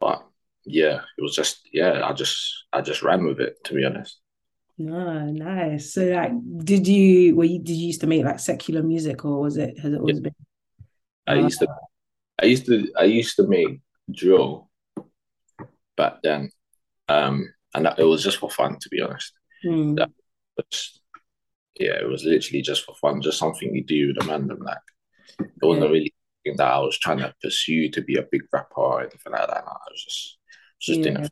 But 0.00 0.26
yeah, 0.64 1.02
it 1.16 1.22
was 1.22 1.34
just 1.34 1.68
yeah, 1.72 2.04
I 2.04 2.12
just 2.12 2.64
I 2.72 2.80
just 2.80 3.02
ran 3.02 3.24
with 3.24 3.40
it 3.40 3.62
to 3.64 3.74
be 3.74 3.84
honest. 3.84 4.18
No, 4.78 5.26
nice. 5.26 5.94
So 5.94 6.04
like 6.04 6.32
did 6.58 6.86
you 6.86 7.34
were 7.34 7.44
you 7.44 7.58
did 7.58 7.74
you 7.74 7.86
used 7.86 8.02
to 8.02 8.06
make 8.06 8.24
like 8.24 8.40
secular 8.40 8.82
music 8.82 9.24
or 9.24 9.40
was 9.40 9.56
it 9.56 9.78
has 9.78 9.92
it 9.92 9.98
always 9.98 10.18
yeah. 10.18 10.22
been 10.22 10.34
I 11.26 11.34
used 11.36 11.60
to 11.60 11.68
I 12.40 12.46
used 12.46 12.66
to 12.66 12.92
I 12.98 13.04
used 13.04 13.36
to 13.36 13.46
make 13.46 13.80
drill 14.10 14.68
back 15.96 16.22
then. 16.22 16.50
Um 17.08 17.48
and 17.74 17.86
that, 17.86 17.98
it 17.98 18.04
was 18.04 18.22
just 18.22 18.38
for 18.38 18.50
fun 18.50 18.78
to 18.78 18.88
be 18.90 19.00
honest. 19.00 19.32
Mm. 19.64 19.96
That 19.96 20.10
was, 20.56 21.00
yeah, 21.80 21.98
it 22.00 22.08
was 22.08 22.24
literally 22.24 22.62
just 22.62 22.84
for 22.84 22.94
fun, 22.96 23.22
just 23.22 23.38
something 23.38 23.74
you 23.74 23.82
do 23.82 24.08
with 24.08 24.22
a 24.22 24.26
man. 24.26 24.48
Like 24.48 24.78
it 25.38 25.48
wasn't 25.62 25.86
yeah. 25.86 25.92
really 25.92 26.14
that 26.56 26.70
I 26.70 26.78
was 26.78 26.98
trying 26.98 27.18
to 27.18 27.34
pursue 27.42 27.90
to 27.90 28.02
be 28.02 28.16
a 28.16 28.26
big 28.30 28.42
rapper 28.52 28.74
or 28.76 29.00
anything 29.00 29.32
like 29.32 29.48
that. 29.48 29.64
No, 29.64 29.72
I 29.72 29.90
was 29.90 30.04
just 30.04 30.38
just 30.80 31.00
yeah. 31.00 31.04
doing 31.04 31.28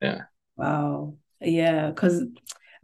Yeah. 0.00 0.20
Wow. 0.56 1.14
Yeah, 1.40 1.90
because 1.90 2.24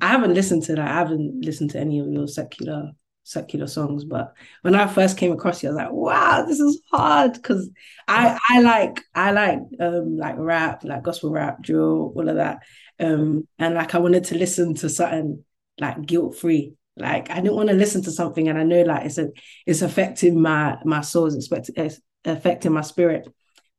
I 0.01 0.09
haven't 0.09 0.35
listened 0.35 0.65
to 0.65 0.75
that. 0.75 0.89
I 0.89 0.95
haven't 0.95 1.45
listened 1.45 1.71
to 1.71 1.81
any 1.81 1.99
of 2.01 2.09
your 2.09 2.27
secular 2.29 2.93
secular 3.25 3.69
songs, 3.69 4.05
but 4.05 4.35
when 4.63 4.75
I 4.75 4.87
first 4.89 5.17
came 5.17 5.33
across 5.33 5.63
you, 5.63 5.69
I 5.69 5.73
was 5.73 5.77
like, 5.77 5.93
wow, 5.93 6.45
this 6.47 6.59
is 6.59 6.81
hard 6.93 7.35
because 7.35 7.71
I 8.09 8.39
I 8.49 8.61
like 8.61 9.03
I 9.15 9.33
like 9.33 9.61
um 9.81 10.17
like 10.17 10.35
rap, 10.39 10.85
like 10.85 11.03
gospel 11.03 11.31
rap, 11.31 11.63
drill, 11.63 12.13
all 12.17 12.29
of 12.29 12.37
that. 12.37 12.61
Um 12.99 13.47
and 13.59 13.75
like 13.75 13.95
I 13.95 13.99
wanted 13.99 14.25
to 14.25 14.39
listen 14.39 14.75
to 14.77 14.89
something 14.89 15.45
like 15.81 16.05
guilt 16.05 16.37
free. 16.37 16.75
Like 16.97 17.31
I 17.31 17.37
didn't 17.37 17.57
want 17.57 17.69
to 17.71 17.75
listen 17.75 18.03
to 18.03 18.11
something 18.11 18.49
and 18.49 18.59
I 18.59 18.65
know 18.65 18.83
like 18.83 19.07
it's 19.07 19.19
a, 19.19 19.29
it's 19.67 19.83
affecting 19.83 20.41
my 20.41 20.79
my 20.85 21.01
soul, 21.01 21.27
it's, 21.27 21.49
it's 21.77 22.01
affecting 22.25 22.73
my 22.73 22.83
spirit. 22.83 23.29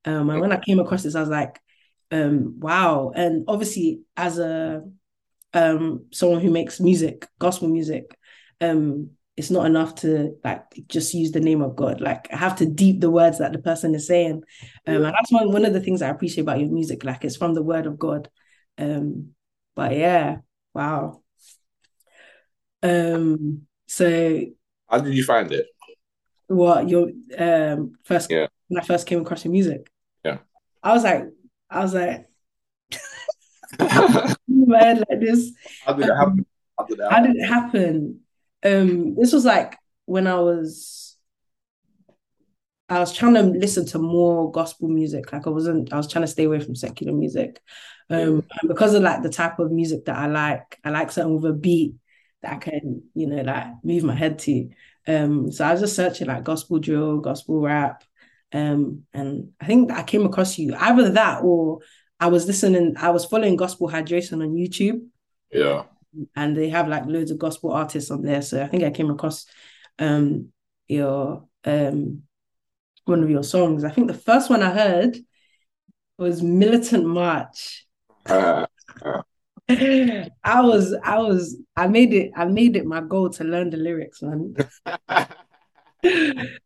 Um 0.06 0.30
and 0.30 0.42
when 0.42 0.52
I 0.52 0.60
came 0.60 0.80
across 0.80 1.04
this, 1.04 1.16
I 1.16 1.20
was 1.22 1.30
like, 1.30 1.60
um, 2.12 2.60
wow. 2.60 3.12
And 3.16 3.46
obviously 3.48 4.02
as 4.16 4.38
a 4.40 4.84
um 5.54 6.06
someone 6.12 6.42
who 6.42 6.50
makes 6.50 6.80
music, 6.80 7.28
gospel 7.40 7.68
music, 7.68 8.18
um, 8.62 9.12
it's 9.36 9.50
not 9.50 9.66
enough 9.66 9.96
to 9.96 10.36
like 10.44 10.64
just 10.88 11.14
use 11.14 11.32
the 11.32 11.40
name 11.40 11.62
of 11.62 11.76
God. 11.76 12.02
Like 12.02 12.32
I 12.32 12.38
have 12.38 12.56
to 12.58 12.66
deep 12.66 13.02
the 13.02 13.10
words 13.10 13.40
that 13.40 13.52
the 13.52 13.60
person 13.60 13.96
is 13.96 14.08
saying. 14.08 14.44
Um, 14.88 14.96
and 14.96 15.06
that's 15.06 15.32
one 15.32 15.52
one 15.52 15.66
of 15.66 15.74
the 15.74 15.80
things 15.80 16.02
I 16.02 16.10
appreciate 16.10 16.44
about 16.44 16.60
your 16.60 16.70
music. 16.70 17.04
Like 17.04 17.26
it's 17.26 17.38
from 17.38 17.54
the 17.54 17.64
word 17.64 17.88
of 17.88 17.98
God. 17.98 18.30
Um, 18.78 19.30
but 19.76 19.96
yeah, 19.96 20.38
wow. 20.74 21.22
Um, 22.84 23.64
so 23.88 24.46
how 24.88 25.00
did 25.00 25.16
you 25.16 25.24
find 25.24 25.52
it? 25.52 25.66
What 26.48 26.88
your 26.90 27.10
um 27.38 27.94
first 28.04 28.30
yeah. 28.30 28.48
when 28.68 28.82
I 28.82 28.86
first 28.86 29.08
came 29.08 29.22
across 29.22 29.46
your 29.46 29.52
music? 29.52 29.92
Yeah. 30.24 30.40
I 30.84 30.94
was 30.94 31.04
like, 31.04 31.24
I 31.70 31.80
was 31.80 31.94
like 31.96 32.28
man, 34.68 35.04
like 35.10 35.20
this. 35.20 35.52
How 35.86 35.94
did 35.94 36.08
it 36.08 36.16
happen? 36.16 36.46
How 36.78 36.86
did 36.86 37.00
it 37.00 37.10
happen? 37.10 37.24
Did 37.24 37.36
it 37.36 37.46
happen? 37.46 38.20
Um, 38.66 39.16
this 39.16 39.34
was 39.34 39.46
like 39.46 39.78
when 40.06 40.28
I 40.28 40.36
was 40.36 41.04
I 42.90 43.00
was 43.00 43.14
trying 43.14 43.34
to 43.36 43.42
listen 43.42 43.86
to 43.88 44.00
more 44.00 44.52
gospel 44.52 44.88
music. 44.88 45.32
Like 45.32 45.48
I 45.48 45.50
wasn't, 45.50 45.92
I 45.94 45.98
was 45.98 46.12
trying 46.12 46.24
to 46.24 46.32
stay 46.32 46.44
away 46.44 46.60
from 46.60 46.76
secular 46.76 47.14
music. 47.14 47.62
Um, 48.10 48.44
because 48.68 48.94
of 48.94 49.02
like 49.02 49.24
the 49.24 49.30
type 49.30 49.58
of 49.60 49.72
music 49.72 50.06
that 50.06 50.18
I 50.18 50.28
like, 50.28 50.78
I 50.84 50.90
like 50.90 51.12
something 51.12 51.36
with 51.36 51.52
a 51.52 51.54
beat 51.54 51.96
that 52.42 52.54
I 52.54 52.58
can, 52.58 53.04
you 53.16 53.28
know, 53.28 53.42
like 53.42 53.68
move 53.84 54.04
my 54.04 54.16
head 54.16 54.38
to. 54.40 54.70
Um, 55.08 55.52
so 55.52 55.66
I 55.66 55.72
was 55.72 55.82
just 55.82 55.96
searching 55.96 56.28
like 56.28 56.44
gospel 56.44 56.80
drill, 56.80 57.20
gospel 57.20 57.62
rap. 57.62 58.04
Um, 58.52 59.04
and 59.14 59.52
I 59.60 59.66
think 59.66 59.92
I 59.92 60.04
came 60.04 60.26
across 60.26 60.60
you 60.60 60.76
either 60.76 61.10
that 61.12 61.42
or 61.44 61.80
I 62.24 62.28
was 62.28 62.48
listening, 62.48 62.96
I 62.98 63.10
was 63.10 63.26
following 63.26 63.56
gospel 63.56 63.90
hydration 63.90 64.42
on 64.42 64.54
YouTube. 64.54 65.02
Yeah 65.52 65.84
and 66.36 66.56
they 66.56 66.70
have 66.70 66.88
like 66.88 67.06
loads 67.06 67.32
of 67.32 67.40
gospel 67.40 67.72
artists 67.72 68.12
on 68.12 68.22
there. 68.22 68.42
So 68.42 68.62
I 68.62 68.68
think 68.68 68.84
I 68.84 68.92
came 68.92 69.10
across 69.10 69.46
um 70.00 70.50
your 70.88 71.46
um 71.66 72.24
one 73.06 73.24
of 73.24 73.30
your 73.30 73.44
songs. 73.44 73.84
I 73.84 73.90
think 73.90 74.08
the 74.08 74.14
first 74.14 74.50
one 74.50 74.64
I 74.64 74.72
heard 74.72 75.18
was 76.18 76.42
Militant 76.42 77.06
March. 77.06 77.86
I 78.28 78.68
was 80.62 80.96
I 81.04 81.20
was 81.20 81.58
I 81.76 81.88
made 81.88 82.14
it 82.14 82.32
I 82.36 82.46
made 82.46 82.76
it 82.76 82.86
my 82.86 83.02
goal 83.02 83.30
to 83.32 83.44
learn 83.44 83.70
the 83.70 83.78
lyrics, 83.78 84.22
man. 84.22 84.56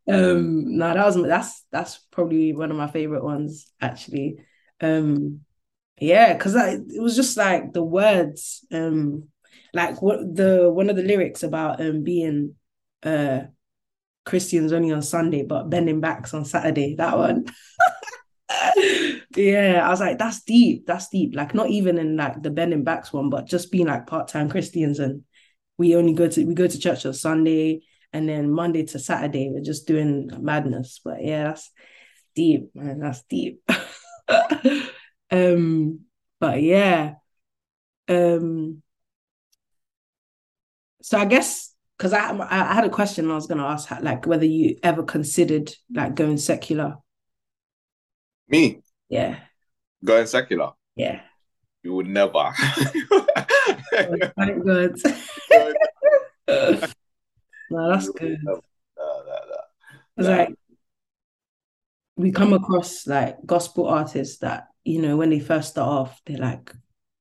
um 0.10 0.78
no 0.78 0.94
that 0.94 1.06
was 1.06 1.22
that's 1.22 1.64
that's 1.72 2.00
probably 2.12 2.54
one 2.54 2.72
of 2.72 2.78
my 2.78 2.88
favorite 2.88 3.24
ones 3.24 3.72
actually 3.80 4.44
um 4.82 5.42
yeah 6.00 6.34
because 6.34 6.56
it 6.56 7.02
was 7.02 7.16
just 7.16 7.38
like 7.38 7.74
the 7.74 7.84
words 7.84 8.66
um 8.72 9.28
like 9.74 10.02
what 10.02 10.20
the 10.36 10.70
one 10.72 10.90
of 10.90 10.96
the 10.96 11.04
lyrics 11.04 11.44
about 11.44 11.82
um 11.82 12.04
being 12.04 12.56
uh 13.04 13.42
Christians 14.28 14.74
only 14.74 14.92
on 14.92 15.02
Sunday 15.02 15.44
but 15.44 15.70
bending 15.70 16.02
backs 16.02 16.34
on 16.34 16.44
Saturday. 16.46 16.96
That 16.96 17.18
one. 17.18 17.46
yeah, 19.36 19.82
I 19.84 19.90
was 19.90 20.02
like, 20.02 20.20
that's 20.20 20.44
deep. 20.44 20.86
That's 20.86 21.08
deep. 21.08 21.34
Like 21.34 21.56
not 21.56 21.70
even 21.70 21.98
in 21.98 22.18
like 22.18 22.44
the 22.44 22.52
bending 22.52 22.84
backs 22.84 23.14
one, 23.14 23.30
but 23.30 23.48
just 23.48 23.72
being 23.72 23.88
like 23.88 24.06
part 24.06 24.28
time 24.28 24.50
Christians 24.50 25.00
and 25.00 25.24
we 25.78 25.96
only 25.96 26.14
go 26.14 26.28
to 26.28 26.46
we 26.46 26.54
go 26.54 26.68
to 26.68 26.80
church 26.80 27.06
on 27.06 27.14
Sunday 27.14 27.82
and 28.12 28.28
then 28.28 28.52
Monday 28.52 28.84
to 28.84 29.00
Saturday 29.00 29.50
we're 29.50 29.64
just 29.64 29.88
doing 29.88 30.30
madness. 30.40 31.00
But 31.04 31.24
yeah, 31.24 31.46
that's 31.46 31.72
deep, 32.36 32.70
man. 32.76 33.00
That's 33.00 33.24
deep. 33.24 33.62
um, 35.32 36.02
but 36.40 36.62
yeah. 36.62 37.16
Um 38.08 38.82
so 41.02 41.18
I 41.18 41.26
guess 41.26 41.74
because 41.98 42.14
I 42.14 42.38
I 42.38 42.74
had 42.74 42.86
a 42.86 42.90
question 42.90 43.32
I 43.32 43.36
was 43.36 43.48
going 43.48 43.60
to 43.60 43.64
ask, 43.64 43.90
like 44.02 44.26
whether 44.28 44.46
you 44.46 44.78
ever 44.84 45.04
considered 45.04 45.74
like 45.94 46.16
going 46.16 46.38
secular. 46.38 46.98
Me? 48.48 48.82
Yeah. 49.10 49.40
Going 50.04 50.28
secular? 50.28 50.72
Yeah. 50.96 51.22
You 51.84 51.94
would 51.94 52.08
never. 52.08 52.52
thank 53.92 54.66
God. 54.66 54.96
no, 56.50 57.92
that's 57.92 58.10
good. 58.10 58.40
No, 58.44 58.62
no, 58.98 59.24
no. 59.26 59.62
It's 60.18 60.28
like 60.28 60.54
we 62.16 62.32
come 62.32 62.54
across 62.54 63.08
like 63.08 63.38
gospel 63.46 63.88
artists 63.88 64.40
that 64.40 64.68
you 64.88 65.02
know 65.02 65.18
when 65.18 65.30
they 65.30 65.40
first 65.40 65.70
start 65.70 65.90
off 65.90 66.22
they're 66.26 66.38
like 66.38 66.72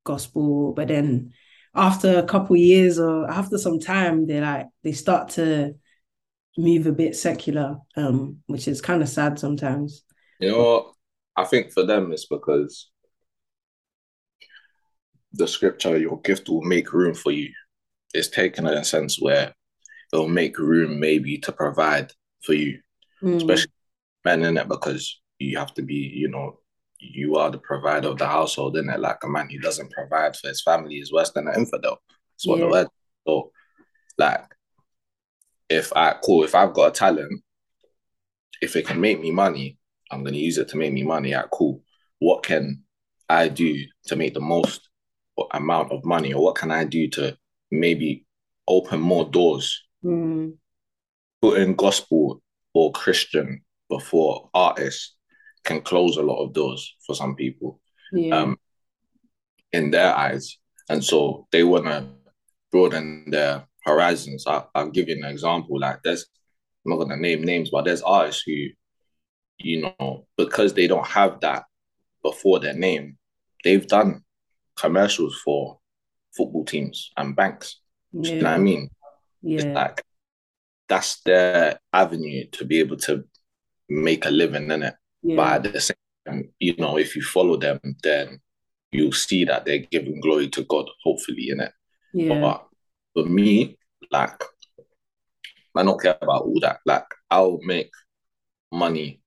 gospel, 0.07 0.73
but 0.73 0.89
then 0.89 1.35
after 1.75 2.19
a 2.19 2.23
couple 2.23 2.57
years 2.57 2.99
or 2.99 3.31
after 3.31 3.59
some 3.59 3.79
time, 3.79 4.27
they 4.27 4.41
like 4.41 4.69
they 4.83 4.93
start 4.93 5.29
to 5.31 5.75
move 6.57 6.87
a 6.87 6.93
bit 6.93 7.15
secular, 7.15 7.77
um, 7.97 8.39
which 8.47 8.67
is 8.67 8.81
kind 8.81 9.03
of 9.03 9.11
sad 9.11 9.39
sometimes. 9.39 10.05
You 10.41 10.53
know 10.53 10.59
what? 10.59 10.93
I 11.37 11.45
think 11.45 11.73
for 11.73 11.85
them 11.85 12.13
it's 12.13 12.25
because 12.25 12.91
the 15.35 15.47
scripture, 15.47 15.99
your 15.99 16.19
gift 16.23 16.49
will 16.49 16.63
make 16.63 16.95
room 16.95 17.15
for 17.15 17.31
you. 17.31 17.53
It's 18.15 18.29
taken 18.29 18.67
in 18.67 18.73
a 18.73 18.85
sense 18.85 19.21
where 19.21 19.55
it'll 20.13 20.29
make 20.29 20.59
room 20.59 20.99
maybe 20.99 21.37
to 21.39 21.53
provide 21.53 22.13
for 22.43 22.55
you, 22.55 22.81
mm. 23.23 23.37
especially 23.37 23.73
men 24.25 24.45
in 24.45 24.57
it 24.57 24.69
because 24.69 25.21
you 25.39 25.59
have 25.59 25.75
to 25.75 25.83
be, 25.83 26.11
you 26.15 26.29
know, 26.29 26.59
you 27.13 27.37
are 27.37 27.51
the 27.51 27.59
provider 27.59 28.09
of 28.09 28.19
the 28.19 28.27
household, 28.27 28.77
isn't 28.77 28.91
it? 28.91 29.01
Like 29.01 29.19
a 29.23 29.29
man 29.29 29.49
who 29.51 29.59
doesn't 29.59 29.93
provide 29.93 30.37
for 30.37 30.49
his 30.49 30.63
family 30.63 30.97
is 30.97 31.13
worse 31.13 31.31
than 31.33 31.49
an 31.49 31.55
infidel. 31.55 31.99
That's 32.35 32.47
what 32.47 32.59
yeah. 32.59 32.65
the 32.65 32.71
word. 32.71 32.89
So, 33.27 33.51
like, 34.19 34.45
if 35.69 35.93
I 35.97 36.15
cool, 36.23 36.45
if 36.45 36.55
I've 36.55 36.75
got 36.75 36.89
a 36.89 36.91
talent, 36.93 37.43
if 38.63 38.77
it 38.77 38.87
can 38.87 39.01
make 39.01 39.21
me 39.21 39.31
money, 39.31 39.79
I'm 40.11 40.23
gonna 40.25 40.37
use 40.37 40.59
it 40.59 40.69
to 40.69 40.77
make 40.77 40.93
me 40.93 41.03
money. 41.03 41.35
At 41.35 41.51
cool. 41.51 41.83
What 42.19 42.43
can 42.43 42.83
I 43.29 43.49
do 43.49 43.77
to 44.07 44.17
make 44.17 44.35
the 44.35 44.41
most 44.41 44.89
amount 45.53 45.93
of 45.93 46.05
money, 46.05 46.33
or 46.33 46.43
what 46.43 46.57
can 46.57 46.71
I 46.71 46.85
do 46.85 47.09
to 47.11 47.37
maybe 47.71 48.25
open 48.69 49.01
more 49.01 49.25
doors? 49.25 49.83
Mm. 50.05 50.55
Putting 51.43 51.75
gospel 51.75 52.43
or 52.73 52.93
Christian 52.93 53.63
before 53.89 54.51
artists 54.55 55.16
can 55.67 55.83
close 55.83 56.17
a 56.17 56.23
lot 56.23 56.43
of 56.43 56.55
doors 56.55 56.97
for 57.05 57.15
some 57.15 57.35
people 57.35 57.81
yeah. 58.13 58.35
um, 58.35 58.59
in 59.73 59.91
their 59.91 60.15
eyes. 60.15 60.59
And 60.89 61.05
so 61.05 61.47
they 61.53 61.65
want 61.65 61.85
to 61.87 62.07
broaden 62.71 63.31
their 63.31 63.67
horizons. 63.85 64.47
I, 64.47 64.65
will 64.75 64.91
give 64.91 65.09
you 65.09 65.17
an 65.17 65.25
example. 65.25 65.79
Like 65.79 66.03
there's, 66.03 66.25
I'm 66.85 66.91
not 66.91 66.97
going 66.97 67.11
to 67.11 67.17
name 67.17 67.43
names, 67.43 67.71
but 67.71 67.85
there's 67.85 68.03
artists 68.03 68.45
who, 68.47 68.69
you 69.59 69.93
know, 70.01 70.27
because 70.37 70.73
they 70.73 70.87
don't 70.87 71.07
have 71.07 71.41
that 71.41 71.65
before 72.23 72.61
their 72.61 72.75
name, 72.75 73.19
they've 73.65 73.87
done 73.87 74.23
commercials 74.77 75.41
for 75.45 75.79
football 76.37 76.65
teams 76.65 77.11
and 77.17 77.35
banks. 77.35 77.81
Yeah. 78.13 78.33
you 78.33 78.43
know 78.43 78.51
what 78.51 78.55
I 78.55 78.59
mean? 78.59 78.91
Yeah. 79.43 79.57
It's 79.57 79.65
like 79.67 80.05
that's 80.89 81.21
their 81.23 81.81
avenue 81.93 82.47
to 82.53 82.65
be 82.65 82.79
able 82.79 82.97
to 82.99 83.25
make 83.89 84.27
a 84.27 84.31
living 84.31 84.71
in 84.71 84.83
it. 84.85 84.95
Yeah. 85.27 85.37
But 85.37 85.67
at 85.67 85.73
the 85.73 85.81
same 85.81 85.97
time, 86.25 86.49
you 86.61 86.77
know, 86.79 86.99
if 86.99 87.17
you 87.17 87.23
follow 87.23 87.57
them, 87.57 87.81
then 88.03 88.41
you'll 88.93 89.13
see 89.13 89.45
that 89.45 89.65
they're 89.65 89.87
giving 89.91 90.21
glory 90.21 90.49
to 90.51 90.63
God, 90.65 90.89
hopefully, 91.03 91.51
in 91.51 91.61
it. 91.61 91.73
Yeah. 92.15 92.41
But 92.41 92.67
for 93.13 93.29
me, 93.29 93.77
like, 94.13 94.41
I 95.75 95.83
don't 95.83 96.01
care 96.01 96.17
about 96.23 96.43
all 96.43 96.61
that. 96.61 96.79
Like, 96.87 97.07
I'll 97.29 97.59
make 97.63 97.91
money 98.71 99.21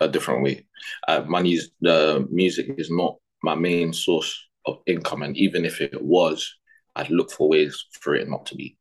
a 0.00 0.08
different 0.08 0.42
way. 0.42 0.66
Uh, 1.06 1.22
money's 1.26 1.70
the 1.82 2.26
music 2.30 2.74
is 2.78 2.90
not 2.90 3.16
my 3.42 3.54
main 3.54 3.92
source 3.92 4.48
of 4.64 4.78
income, 4.86 5.22
and 5.22 5.36
even 5.36 5.66
if 5.66 5.82
it 5.82 6.02
was, 6.02 6.56
I'd 6.96 7.10
look 7.10 7.30
for 7.30 7.48
ways 7.48 7.84
for 8.00 8.14
it 8.14 8.28
not 8.28 8.46
to 8.46 8.54
be. 8.54 8.76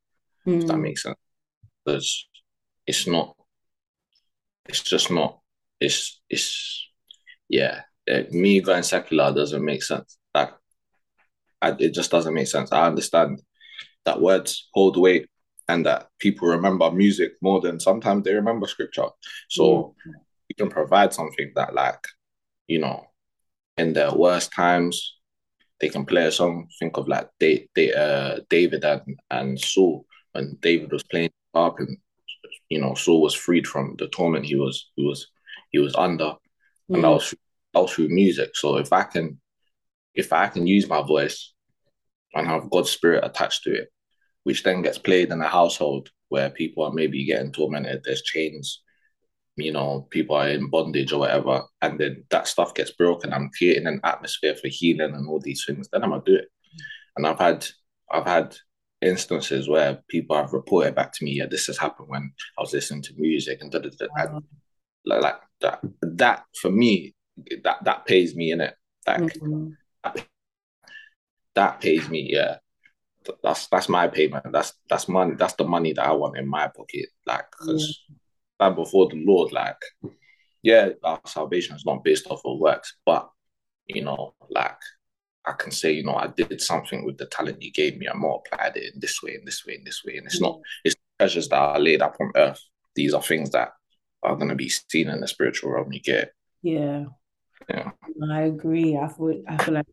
Mm. 0.47 0.61
If 0.61 0.67
that 0.67 0.75
hmm. 0.75 0.81
makes 0.83 1.03
sense, 1.03 1.17
because 1.83 2.27
it's 2.87 3.07
not. 3.07 3.35
It's 4.69 4.81
just 4.81 5.11
not 5.11 5.40
it's 5.81 6.21
it's 6.29 6.87
yeah. 7.49 7.81
me 8.31 8.61
going 8.61 8.83
secular 8.83 9.33
doesn't 9.33 9.65
make 9.65 9.83
sense. 9.83 10.17
Like, 10.33 10.51
I, 11.61 11.75
it 11.77 11.93
just 11.93 12.11
doesn't 12.11 12.33
make 12.33 12.47
sense. 12.47 12.71
I 12.71 12.87
understand 12.87 13.41
that 14.05 14.21
words 14.21 14.69
hold 14.73 14.97
weight 14.97 15.27
and 15.67 15.85
that 15.85 16.07
people 16.19 16.47
remember 16.47 16.89
music 16.91 17.33
more 17.41 17.61
than 17.61 17.79
sometimes 17.79 18.23
they 18.23 18.33
remember 18.33 18.67
scripture. 18.67 19.07
So 19.49 19.95
yeah. 20.05 20.13
you 20.49 20.55
can 20.55 20.69
provide 20.69 21.13
something 21.13 21.51
that, 21.55 21.73
like, 21.73 22.07
you 22.67 22.79
know, 22.79 23.05
in 23.77 23.93
their 23.93 24.11
worst 24.13 24.53
times, 24.53 25.17
they 25.79 25.89
can 25.89 26.05
play 26.05 26.25
a 26.25 26.31
song. 26.31 26.67
Think 26.79 26.97
of 26.97 27.07
like 27.07 27.29
they, 27.39 27.67
they, 27.75 27.93
uh, 27.93 28.39
David 28.49 28.83
and, 28.83 29.19
and 29.29 29.59
Saul 29.59 30.05
when 30.33 30.57
David 30.61 30.91
was 30.91 31.03
playing 31.03 31.31
harp 31.53 31.79
and 31.79 31.97
you 32.69 32.79
know 32.79 32.93
Saul 32.93 33.21
was 33.21 33.33
freed 33.33 33.67
from 33.67 33.95
the 33.99 34.07
torment 34.07 34.45
he 34.45 34.55
was 34.55 34.91
he 34.95 35.05
was 35.05 35.27
he 35.71 35.79
was 35.79 35.95
under, 35.95 36.25
mm. 36.25 36.37
and 36.89 37.03
that 37.03 37.07
mm. 37.07 37.13
was 37.13 37.35
that 37.73 37.81
was 37.81 37.93
through 37.93 38.09
music. 38.09 38.51
So 38.55 38.77
if 38.77 38.91
I 38.93 39.03
can, 39.03 39.39
if 40.13 40.33
I 40.33 40.47
can 40.47 40.67
use 40.67 40.87
my 40.87 41.01
voice 41.01 41.53
and 42.33 42.47
have 42.47 42.69
God's 42.69 42.91
spirit 42.91 43.23
attached 43.23 43.63
to 43.63 43.73
it, 43.73 43.89
which 44.43 44.63
then 44.63 44.81
gets 44.81 44.97
played 44.97 45.31
in 45.31 45.41
a 45.41 45.47
household 45.47 46.09
where 46.29 46.49
people 46.49 46.83
are 46.83 46.93
maybe 46.93 47.25
getting 47.25 47.51
tormented, 47.51 48.01
there's 48.03 48.21
chains, 48.21 48.81
you 49.55 49.71
know, 49.71 50.07
people 50.11 50.35
are 50.35 50.49
in 50.49 50.69
bondage 50.69 51.11
or 51.11 51.19
whatever, 51.19 51.63
and 51.81 51.99
then 51.99 52.23
that 52.29 52.47
stuff 52.47 52.73
gets 52.73 52.91
broken. 52.91 53.33
I'm 53.33 53.49
creating 53.57 53.87
an 53.87 54.01
atmosphere 54.03 54.55
for 54.55 54.67
healing 54.67 55.13
and 55.13 55.27
all 55.27 55.39
these 55.39 55.63
things. 55.65 55.87
Then 55.91 56.03
I'm 56.03 56.11
gonna 56.11 56.23
do 56.25 56.35
it. 56.35 56.49
And 57.15 57.27
I've 57.27 57.39
had, 57.39 57.65
I've 58.11 58.25
had 58.25 58.55
instances 59.01 59.67
where 59.67 59.99
people 60.07 60.35
have 60.35 60.53
reported 60.53 60.95
back 60.95 61.11
to 61.13 61.25
me, 61.25 61.31
yeah, 61.31 61.47
this 61.49 61.67
has 61.67 61.77
happened 61.77 62.07
when 62.09 62.31
I 62.57 62.61
was 62.61 62.73
listening 62.73 63.01
to 63.03 63.13
music 63.17 63.59
and 63.61 63.71
da 63.71 63.79
da 63.79 63.89
da. 63.89 64.07
Wow. 64.15 64.41
Like, 65.05 65.21
like 65.21 65.41
that 65.61 65.79
that 66.01 66.45
for 66.59 66.69
me 66.69 67.15
that 67.63 67.83
that 67.83 68.05
pays 68.05 68.35
me 68.35 68.51
in 68.51 68.61
it 68.61 68.75
like 69.07 69.21
mm-hmm. 69.21 69.69
that, 70.03 70.25
that 71.55 71.81
pays 71.81 72.09
me 72.09 72.29
yeah 72.31 72.57
that's 73.43 73.67
that's 73.67 73.89
my 73.89 74.07
payment 74.07 74.51
that's 74.51 74.73
that's 74.89 75.07
money 75.07 75.35
that's 75.35 75.53
the 75.53 75.63
money 75.63 75.93
that 75.93 76.05
i 76.05 76.11
want 76.11 76.37
in 76.37 76.47
my 76.47 76.67
pocket 76.67 77.07
like 77.25 77.45
because 77.51 78.03
yeah. 78.59 78.69
before 78.69 79.07
the 79.09 79.23
lord 79.25 79.51
like 79.51 79.81
yeah 80.63 80.89
our 81.03 81.19
salvation 81.25 81.75
is 81.75 81.85
not 81.85 82.03
based 82.03 82.27
off 82.27 82.41
of 82.45 82.59
works 82.59 82.95
but 83.05 83.29
you 83.87 84.03
know 84.03 84.33
like 84.49 84.77
I 85.43 85.53
can 85.53 85.71
say, 85.71 85.91
you 85.93 86.03
know, 86.03 86.13
I 86.13 86.27
did 86.27 86.61
something 86.61 87.03
with 87.03 87.17
the 87.17 87.25
talent 87.25 87.63
you 87.63 87.71
gave 87.71 87.97
me. 87.97 88.07
I 88.07 88.13
multiplied 88.13 88.77
it 88.77 88.93
in 88.93 88.99
this 88.99 89.23
way, 89.23 89.33
in 89.33 89.43
this 89.43 89.65
way, 89.65 89.75
in 89.75 89.83
this 89.83 90.03
way. 90.05 90.17
And 90.17 90.27
it's 90.27 90.39
not, 90.39 90.59
it's 90.85 90.95
treasures 91.19 91.49
that 91.49 91.57
are 91.57 91.79
laid 91.79 92.03
up 92.03 92.15
on 92.19 92.31
earth. 92.35 92.61
These 92.95 93.15
are 93.15 93.23
things 93.23 93.49
that 93.49 93.69
are 94.23 94.35
going 94.35 94.49
to 94.49 94.55
be 94.55 94.69
seen 94.69 95.09
in 95.09 95.19
the 95.19 95.27
spiritual 95.27 95.71
realm 95.71 95.91
you 95.91 96.01
get. 96.01 96.33
Yeah. 96.61 97.05
Yeah. 97.69 97.91
I 98.31 98.41
agree. 98.41 98.97
I 98.97 99.07
feel 99.07 99.41
I 99.47 99.57
feel 99.57 99.75
like 99.75 99.85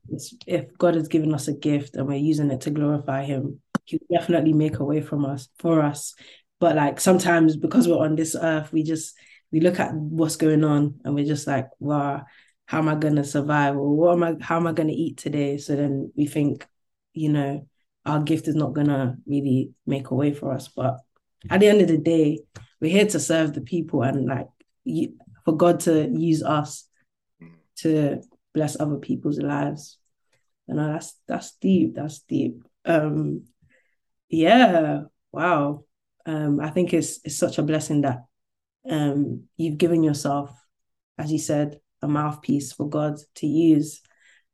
if 0.46 0.76
God 0.78 0.94
has 0.94 1.08
given 1.08 1.34
us 1.34 1.48
a 1.48 1.52
gift 1.52 1.96
and 1.96 2.06
we're 2.06 2.16
using 2.16 2.50
it 2.50 2.62
to 2.62 2.70
glorify 2.70 3.24
Him, 3.24 3.60
He'll 3.84 4.00
definitely 4.12 4.52
make 4.52 4.78
a 4.78 4.84
way 4.84 5.00
from 5.00 5.24
us 5.24 5.48
for 5.58 5.82
us. 5.82 6.14
But 6.60 6.76
like 6.76 7.00
sometimes 7.00 7.56
because 7.56 7.86
we're 7.86 7.98
on 7.98 8.16
this 8.16 8.34
earth, 8.40 8.72
we 8.72 8.82
just 8.82 9.14
we 9.52 9.60
look 9.60 9.78
at 9.78 9.94
what's 9.94 10.36
going 10.36 10.64
on 10.64 11.00
and 11.04 11.14
we're 11.14 11.24
just 11.24 11.46
like, 11.46 11.68
wow, 11.78 12.24
how 12.66 12.78
am 12.78 12.88
I 12.88 12.94
gonna 12.96 13.24
survive? 13.24 13.76
Or 13.76 13.94
what 13.94 14.12
am 14.12 14.22
I 14.22 14.36
how 14.40 14.56
am 14.56 14.66
I 14.66 14.72
gonna 14.72 14.92
eat 14.92 15.18
today? 15.18 15.58
So 15.58 15.76
then 15.76 16.12
we 16.16 16.26
think, 16.26 16.66
you 17.12 17.30
know, 17.30 17.68
our 18.04 18.20
gift 18.22 18.48
is 18.48 18.54
not 18.54 18.74
gonna 18.74 19.16
really 19.26 19.72
make 19.86 20.10
a 20.10 20.14
way 20.14 20.32
for 20.32 20.52
us. 20.52 20.68
But 20.68 20.98
at 21.50 21.60
the 21.60 21.68
end 21.68 21.80
of 21.80 21.88
the 21.88 21.98
day, 21.98 22.40
we're 22.80 22.92
here 22.92 23.06
to 23.06 23.20
serve 23.20 23.54
the 23.54 23.60
people 23.60 24.02
and 24.02 24.26
like 24.26 24.48
for 25.44 25.56
God 25.56 25.80
to 25.80 26.08
use 26.08 26.42
us 26.42 26.88
to 27.76 28.22
bless 28.54 28.78
other 28.78 28.96
people's 28.96 29.38
lives. 29.38 29.98
You 30.66 30.74
know, 30.74 30.92
that's 30.92 31.14
that's 31.26 31.52
deep. 31.60 31.94
That's 31.94 32.20
deep. 32.20 32.62
Um, 32.84 33.44
yeah, 34.28 35.02
wow. 35.32 35.84
Um, 36.26 36.60
I 36.60 36.70
think 36.70 36.92
it's 36.92 37.20
it's 37.24 37.36
such 37.36 37.58
a 37.58 37.62
blessing 37.62 38.02
that 38.02 38.24
um 38.88 39.44
you've 39.56 39.78
given 39.78 40.02
yourself, 40.02 40.50
as 41.16 41.32
you 41.32 41.38
said, 41.38 41.80
a 42.02 42.08
mouthpiece 42.08 42.72
for 42.72 42.88
God 42.88 43.18
to 43.36 43.46
use 43.46 44.02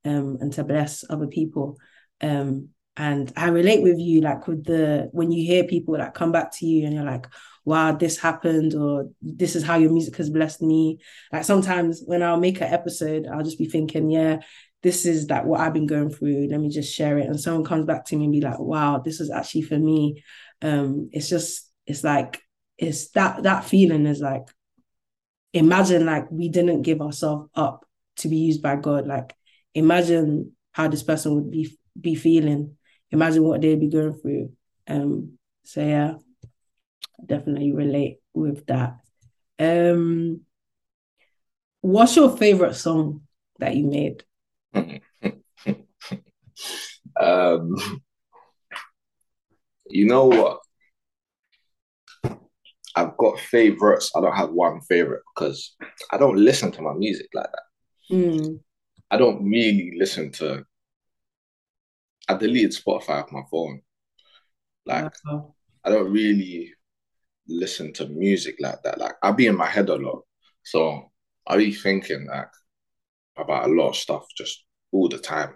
um 0.05 0.39
and 0.41 0.53
to 0.53 0.65
bless 0.65 1.05
other 1.09 1.27
people. 1.27 1.79
Um, 2.21 2.71
and 2.97 3.33
I 3.37 3.49
relate 3.49 3.83
with 3.83 3.99
you, 3.99 4.21
like 4.21 4.47
with 4.47 4.65
the 4.65 5.09
when 5.13 5.33
you 5.33 5.45
hear 5.45 5.65
people 5.65 5.97
that 5.97 6.15
come 6.15 6.33
back 6.33 6.53
to 6.59 6.67
you 6.67 6.87
and 6.87 6.95
you're 6.95 7.05
like, 7.05 7.27
wow, 7.65 7.93
this 7.93 8.19
happened, 8.19 8.75
or 8.75 9.09
this 9.21 9.57
is 9.57 9.65
how 9.65 9.77
your 9.77 9.91
music 9.91 10.17
has 10.17 10.31
blessed 10.31 10.63
me. 10.63 10.99
Like 11.33 11.45
sometimes 11.45 12.03
when 12.05 12.23
I'll 12.23 12.39
make 12.39 12.61
an 12.61 12.73
episode, 12.73 13.27
I'll 13.27 13.43
just 13.43 13.59
be 13.59 13.69
thinking, 13.69 14.11
yeah, 14.11 14.41
this 14.83 15.07
is 15.07 15.29
like 15.29 15.45
what 15.45 15.61
I've 15.61 15.73
been 15.73 15.87
going 15.87 16.11
through. 16.11 16.49
Let 16.51 16.61
me 16.61 16.69
just 16.69 16.95
share 16.95 17.19
it. 17.19 17.27
And 17.27 17.41
someone 17.41 17.65
comes 17.65 17.87
back 17.87 18.05
to 18.07 18.17
me 18.17 18.25
and 18.25 18.33
be 18.33 18.41
like, 18.41 18.59
wow, 18.59 18.99
this 18.99 19.21
is 19.21 19.31
actually 19.31 19.63
for 19.63 19.79
me. 19.79 20.23
Um, 20.63 21.09
it's 21.11 21.29
just, 21.29 21.71
it's 21.87 22.05
like, 22.05 22.41
it's 22.77 23.11
that 23.11 23.45
that 23.45 23.65
feeling 23.65 24.07
is 24.07 24.21
like, 24.21 24.47
imagine 25.53 26.05
like 26.05 26.31
we 26.31 26.49
didn't 26.49 26.83
give 26.83 27.01
ourselves 27.01 27.49
up 27.55 27.87
to 28.17 28.29
be 28.29 28.37
used 28.37 28.63
by 28.63 28.77
God. 28.77 29.07
Like, 29.07 29.33
imagine 29.75 30.53
how 30.73 30.89
this 30.89 31.03
person 31.03 31.35
would 31.35 31.51
be 31.51 31.77
be 32.01 32.15
feeling. 32.15 32.77
Imagine 33.15 33.45
what 33.45 33.61
they'd 33.61 33.79
be 33.79 33.87
going 33.87 34.15
through. 34.15 34.51
Um, 34.89 35.39
so 35.63 35.81
yeah, 35.81 36.15
definitely 37.25 37.71
relate 37.73 38.19
with 38.35 38.67
that. 38.67 38.97
Um, 39.57 40.41
what's 41.81 42.17
your 42.17 42.37
favorite 42.37 42.75
song 42.75 43.21
that 43.61 43.77
you 43.77 43.87
made? 43.87 44.25
um, 47.21 47.77
you 49.87 50.07
know 50.07 50.27
what? 50.27 50.59
I've 52.97 53.17
got 53.17 53.39
favorites. 53.39 54.11
I 54.17 54.23
don't 54.23 54.35
have 54.37 54.51
one 54.51 54.81
favorite 54.81 55.23
because 55.37 55.77
I 56.11 56.19
don't 56.19 56.37
listen 56.37 56.73
to 56.73 56.83
my 56.83 56.95
music 56.95 57.29
like 57.33 57.47
that. 57.47 58.17
Mm. 58.17 58.59
I 59.13 59.19
don't 59.19 59.49
really 59.49 59.93
listen 59.97 60.33
to. 60.33 60.65
I 62.29 62.35
deleted 62.35 62.73
Spotify 62.73 63.23
off 63.23 63.33
my 63.33 63.43
phone. 63.51 63.83
Like 64.87 65.13
wow. 65.25 65.55
I 65.85 65.91
don't 65.91 66.13
really 66.13 66.73
listen 67.47 67.93
to 67.95 68.09
music 68.09 68.57
like 68.61 68.83
that. 68.83 68.99
Like 68.99 69.15
I'll 69.23 69.35
be 69.35 69.47
in 69.47 69.57
my 69.57 69.67
head 69.67 69.89
a 69.89 69.97
lot. 69.97 70.23
So 70.63 71.11
I'll 71.47 71.59
be 71.59 71.73
thinking 71.73 72.27
like 72.27 72.49
about 73.37 73.69
a 73.69 73.73
lot 73.73 73.91
of 73.91 73.97
stuff 73.97 74.27
just 74.37 74.65
all 74.93 75.09
the 75.09 75.19
time. 75.19 75.55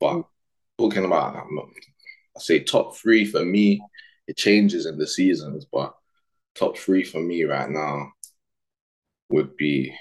But 0.00 0.22
talking 0.78 1.04
about, 1.04 1.36
I 1.36 2.40
say 2.40 2.60
top 2.60 2.96
three 2.96 3.24
for 3.24 3.44
me, 3.44 3.82
it 4.26 4.36
changes 4.36 4.86
in 4.86 4.98
the 4.98 5.06
seasons, 5.06 5.66
but 5.70 5.94
top 6.54 6.76
three 6.78 7.04
for 7.04 7.20
me 7.20 7.44
right 7.44 7.68
now 7.68 8.12
would 9.28 9.56
be 9.56 9.94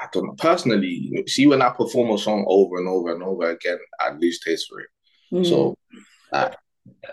I 0.00 0.06
don't 0.12 0.26
know. 0.26 0.34
Personally, 0.38 1.24
see 1.26 1.46
when 1.46 1.62
I 1.62 1.70
perform 1.70 2.10
a 2.10 2.18
song 2.18 2.44
over 2.48 2.78
and 2.78 2.88
over 2.88 3.14
and 3.14 3.22
over 3.22 3.50
again, 3.50 3.78
I 3.98 4.12
lose 4.12 4.40
taste 4.40 4.68
for 4.68 4.80
it. 4.80 4.88
Mm. 5.32 5.46
So 5.46 5.76
I, 6.32 6.54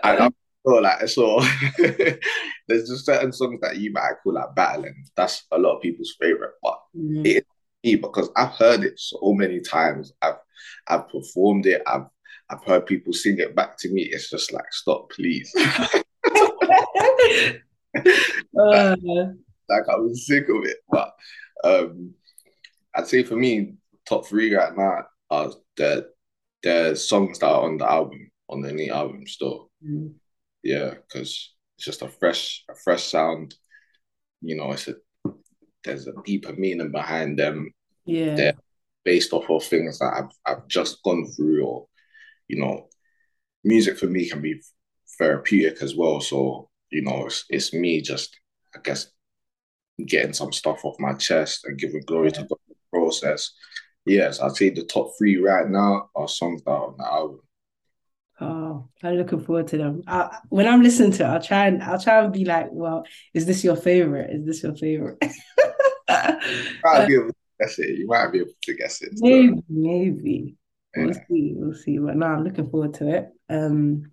I, 0.02 0.16
I 0.26 0.30
feel 0.64 0.82
like 0.82 1.08
so 1.08 1.40
there's 1.78 2.88
just 2.88 3.06
certain 3.06 3.32
songs 3.32 3.60
that 3.62 3.78
you 3.78 3.92
might 3.92 4.14
call 4.22 4.34
like 4.34 4.54
battling. 4.54 5.04
That's 5.16 5.44
a 5.50 5.58
lot 5.58 5.76
of 5.76 5.82
people's 5.82 6.14
favorite, 6.20 6.52
but 6.62 6.78
mm. 6.96 7.24
it 7.26 7.36
is 7.38 7.44
me 7.84 7.96
because 7.96 8.30
I've 8.36 8.52
heard 8.52 8.84
it 8.84 8.98
so 8.98 9.32
many 9.32 9.60
times. 9.60 10.12
I've 10.22 10.38
I've 10.88 11.08
performed 11.08 11.66
it. 11.66 11.82
I've 11.86 12.06
I've 12.50 12.64
heard 12.64 12.86
people 12.86 13.12
sing 13.12 13.38
it 13.38 13.56
back 13.56 13.78
to 13.78 13.90
me. 13.90 14.02
It's 14.02 14.30
just 14.30 14.52
like 14.52 14.70
stop, 14.72 15.10
please. 15.10 15.52
uh. 18.58 18.96
like 19.68 19.88
I 19.88 19.96
was 19.96 20.26
sick 20.26 20.48
of 20.48 20.64
it, 20.64 20.78
but 20.90 21.14
um 21.62 22.14
I'd 22.96 23.06
say 23.06 23.22
for 23.22 23.36
me, 23.36 23.74
top 24.06 24.26
three 24.26 24.54
right 24.54 24.76
now 24.76 25.04
are 25.30 25.52
the 25.76 26.08
the 26.62 26.94
songs 26.94 27.38
that 27.38 27.48
are 27.48 27.62
on 27.62 27.76
the 27.78 27.90
album, 27.90 28.30
on 28.48 28.62
the 28.62 28.72
new 28.72 28.92
album 28.92 29.26
still. 29.26 29.70
Mm. 29.86 30.14
Yeah, 30.62 30.94
because 30.94 31.54
it's 31.76 31.84
just 31.84 32.02
a 32.02 32.08
fresh, 32.08 32.64
a 32.70 32.74
fresh 32.74 33.04
sound. 33.04 33.54
You 34.40 34.56
know, 34.56 34.72
it's 34.72 34.88
a 34.88 34.94
there's 35.84 36.06
a 36.06 36.12
deeper 36.24 36.52
meaning 36.54 36.90
behind 36.90 37.38
them. 37.38 37.70
Yeah. 38.06 38.34
They're 38.34 38.54
based 39.04 39.32
off 39.32 39.50
of 39.50 39.64
things 39.64 39.98
that 39.98 40.14
I've 40.16 40.30
I've 40.46 40.68
just 40.68 41.02
gone 41.02 41.26
through 41.26 41.66
or 41.66 41.86
you 42.48 42.60
know, 42.60 42.88
music 43.62 43.98
for 43.98 44.06
me 44.06 44.28
can 44.28 44.40
be 44.40 44.60
therapeutic 45.18 45.82
as 45.82 45.94
well. 45.94 46.20
So, 46.20 46.68
you 46.90 47.02
know, 47.02 47.26
it's, 47.26 47.44
it's 47.48 47.72
me 47.72 48.00
just, 48.00 48.38
I 48.74 48.80
guess, 48.82 49.08
getting 50.06 50.32
some 50.32 50.52
stuff 50.52 50.84
off 50.84 50.98
my 50.98 51.14
chest 51.14 51.64
and 51.64 51.78
giving 51.78 52.02
glory 52.06 52.28
yeah. 52.28 52.40
to 52.40 52.46
God 52.46 52.58
process. 53.04 53.52
Yes, 54.06 54.40
I'd 54.40 54.56
say 54.56 54.70
the 54.70 54.84
top 54.84 55.12
three 55.16 55.36
right 55.36 55.68
now 55.68 56.10
are 56.14 56.28
songs 56.28 56.62
that 56.64 56.70
are 56.70 56.88
on 56.88 56.96
the 56.98 57.06
album. 57.06 57.40
Oh, 58.40 58.88
I'm 59.02 59.14
looking 59.14 59.40
forward 59.40 59.68
to 59.68 59.78
them. 59.78 60.02
I, 60.06 60.38
when 60.48 60.66
I'm 60.66 60.82
listening 60.82 61.12
to 61.12 61.22
it, 61.22 61.26
I'll 61.26 61.42
try 61.42 61.66
and 61.66 61.82
I'll 61.82 62.00
try 62.00 62.22
and 62.22 62.32
be 62.32 62.44
like, 62.44 62.66
"Well, 62.70 63.04
is 63.32 63.46
this 63.46 63.62
your 63.62 63.76
favorite? 63.76 64.30
Is 64.30 64.44
this 64.44 64.62
your 64.62 64.74
favorite?" 64.74 65.18
might 66.08 67.06
be 67.06 67.14
able 67.14 67.28
to 67.28 67.34
guess 67.60 67.78
it. 67.78 67.98
You 67.98 68.06
might 68.06 68.32
be 68.32 68.40
able 68.40 68.50
to 68.60 68.74
guess 68.74 69.02
it. 69.02 69.10
Maybe, 69.14 69.62
maybe. 69.68 70.56
Yeah. 70.96 71.04
We'll 71.04 71.14
see. 71.14 71.52
We'll 71.56 71.74
see. 71.74 71.98
But 71.98 72.16
now 72.16 72.34
I'm 72.34 72.44
looking 72.44 72.68
forward 72.68 72.94
to 72.94 73.08
it. 73.08 73.28
Um, 73.48 74.10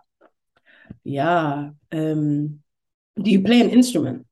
yeah. 1.04 1.70
Um, 1.92 2.60
do 3.22 3.32
you 3.32 3.42
play 3.42 3.62
an 3.62 3.72
instrument? 3.72 4.28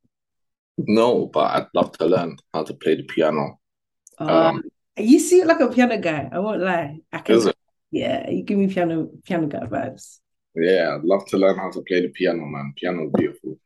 No, 0.77 1.25
but 1.25 1.55
I'd 1.55 1.67
love 1.73 1.91
to 1.97 2.05
learn 2.05 2.37
how 2.53 2.63
to 2.63 2.73
play 2.73 2.95
the 2.95 3.03
piano. 3.03 3.58
Um, 4.19 4.63
you 4.97 5.19
seem 5.19 5.47
like 5.47 5.59
a 5.59 5.69
piano 5.69 5.97
guy. 5.97 6.29
I 6.31 6.39
won't 6.39 6.61
lie. 6.61 6.99
I 7.11 7.19
can. 7.19 7.51
Yeah, 7.91 8.29
you 8.29 8.43
give 8.43 8.57
me 8.57 8.67
piano 8.67 9.09
piano 9.25 9.47
guy 9.47 9.65
vibes. 9.65 10.19
Yeah, 10.55 10.95
I'd 10.95 11.03
love 11.03 11.25
to 11.27 11.37
learn 11.37 11.57
how 11.57 11.71
to 11.71 11.81
play 11.81 12.01
the 12.01 12.09
piano, 12.09 12.45
man. 12.45 12.73
Piano's 12.75 13.11
beautiful. 13.15 13.57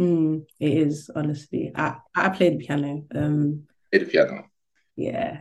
Mm, 0.00 0.44
it 0.60 0.72
is 0.72 1.10
honestly. 1.14 1.72
I 1.74 1.96
I 2.14 2.28
play 2.28 2.50
the 2.50 2.64
piano. 2.64 3.04
Um, 3.14 3.64
play 3.90 4.00
the 4.00 4.10
piano. 4.10 4.44
Yeah. 4.96 5.40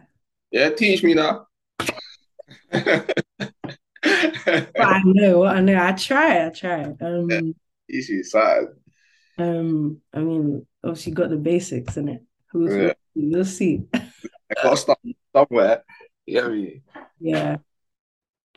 Yeah, 0.52 0.70
teach 0.70 1.04
me 1.04 1.14
now. 1.16 1.48
but 2.72 3.16
I 4.04 5.02
know, 5.04 5.46
I 5.46 5.62
know. 5.62 5.84
I 5.84 5.92
try. 5.94 6.46
I 6.46 6.50
try. 6.50 6.84
Um, 7.02 7.30
yeah, 7.30 7.42
easy 7.90 8.24
side. 8.24 8.68
Um, 9.38 10.02
I 10.14 10.20
mean, 10.20 10.66
obviously, 10.84 11.14
got 11.14 11.30
the 11.30 11.38
basics 11.38 11.98
in 11.98 12.10
it. 12.10 12.24
Who's 12.52 12.76
yeah. 12.76 12.94
we'll 13.16 13.46
see. 13.46 13.86
I 14.58 14.64
gotta 14.64 14.78
start 14.78 15.00
somewhere. 15.36 15.84
Yeah, 16.26 16.50
yeah. 17.20 17.58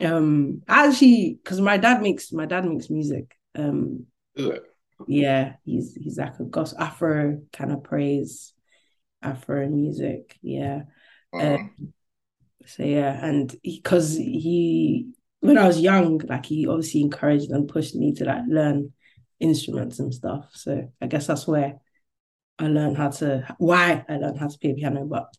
Um, 0.00 0.62
actually, 0.68 1.38
because 1.42 1.60
my 1.60 1.78
dad 1.78 2.02
makes 2.02 2.32
my 2.32 2.46
dad 2.46 2.64
makes 2.64 2.90
music. 2.90 3.34
Um, 3.54 4.06
yeah, 5.06 5.54
he's 5.64 5.94
he's 5.94 6.18
like 6.18 6.38
a 6.38 6.44
gospel 6.44 6.82
Afro 6.82 7.42
kind 7.52 7.72
of 7.72 7.82
praise, 7.82 8.52
Afro 9.22 9.68
music. 9.68 10.38
Yeah. 10.42 10.82
Uh-huh. 11.32 11.54
Um, 11.54 11.92
so 12.66 12.82
yeah, 12.82 13.24
and 13.24 13.54
because 13.62 14.16
he, 14.16 14.40
he, 14.40 15.10
when 15.40 15.58
I 15.58 15.66
was 15.66 15.80
young, 15.80 16.18
like 16.18 16.46
he 16.46 16.66
obviously 16.66 17.02
encouraged 17.02 17.50
and 17.50 17.68
pushed 17.68 17.94
me 17.94 18.12
to 18.14 18.24
like 18.24 18.42
learn 18.48 18.92
instruments 19.38 19.98
and 19.98 20.12
stuff. 20.12 20.50
So 20.52 20.92
I 21.00 21.06
guess 21.06 21.26
that's 21.26 21.46
where 21.46 21.78
I 22.58 22.66
learned 22.68 22.96
how 22.96 23.10
to 23.10 23.46
why 23.58 24.04
I 24.08 24.16
learned 24.16 24.38
how 24.38 24.48
to 24.48 24.58
play 24.58 24.74
piano. 24.74 25.04
But 25.04 25.32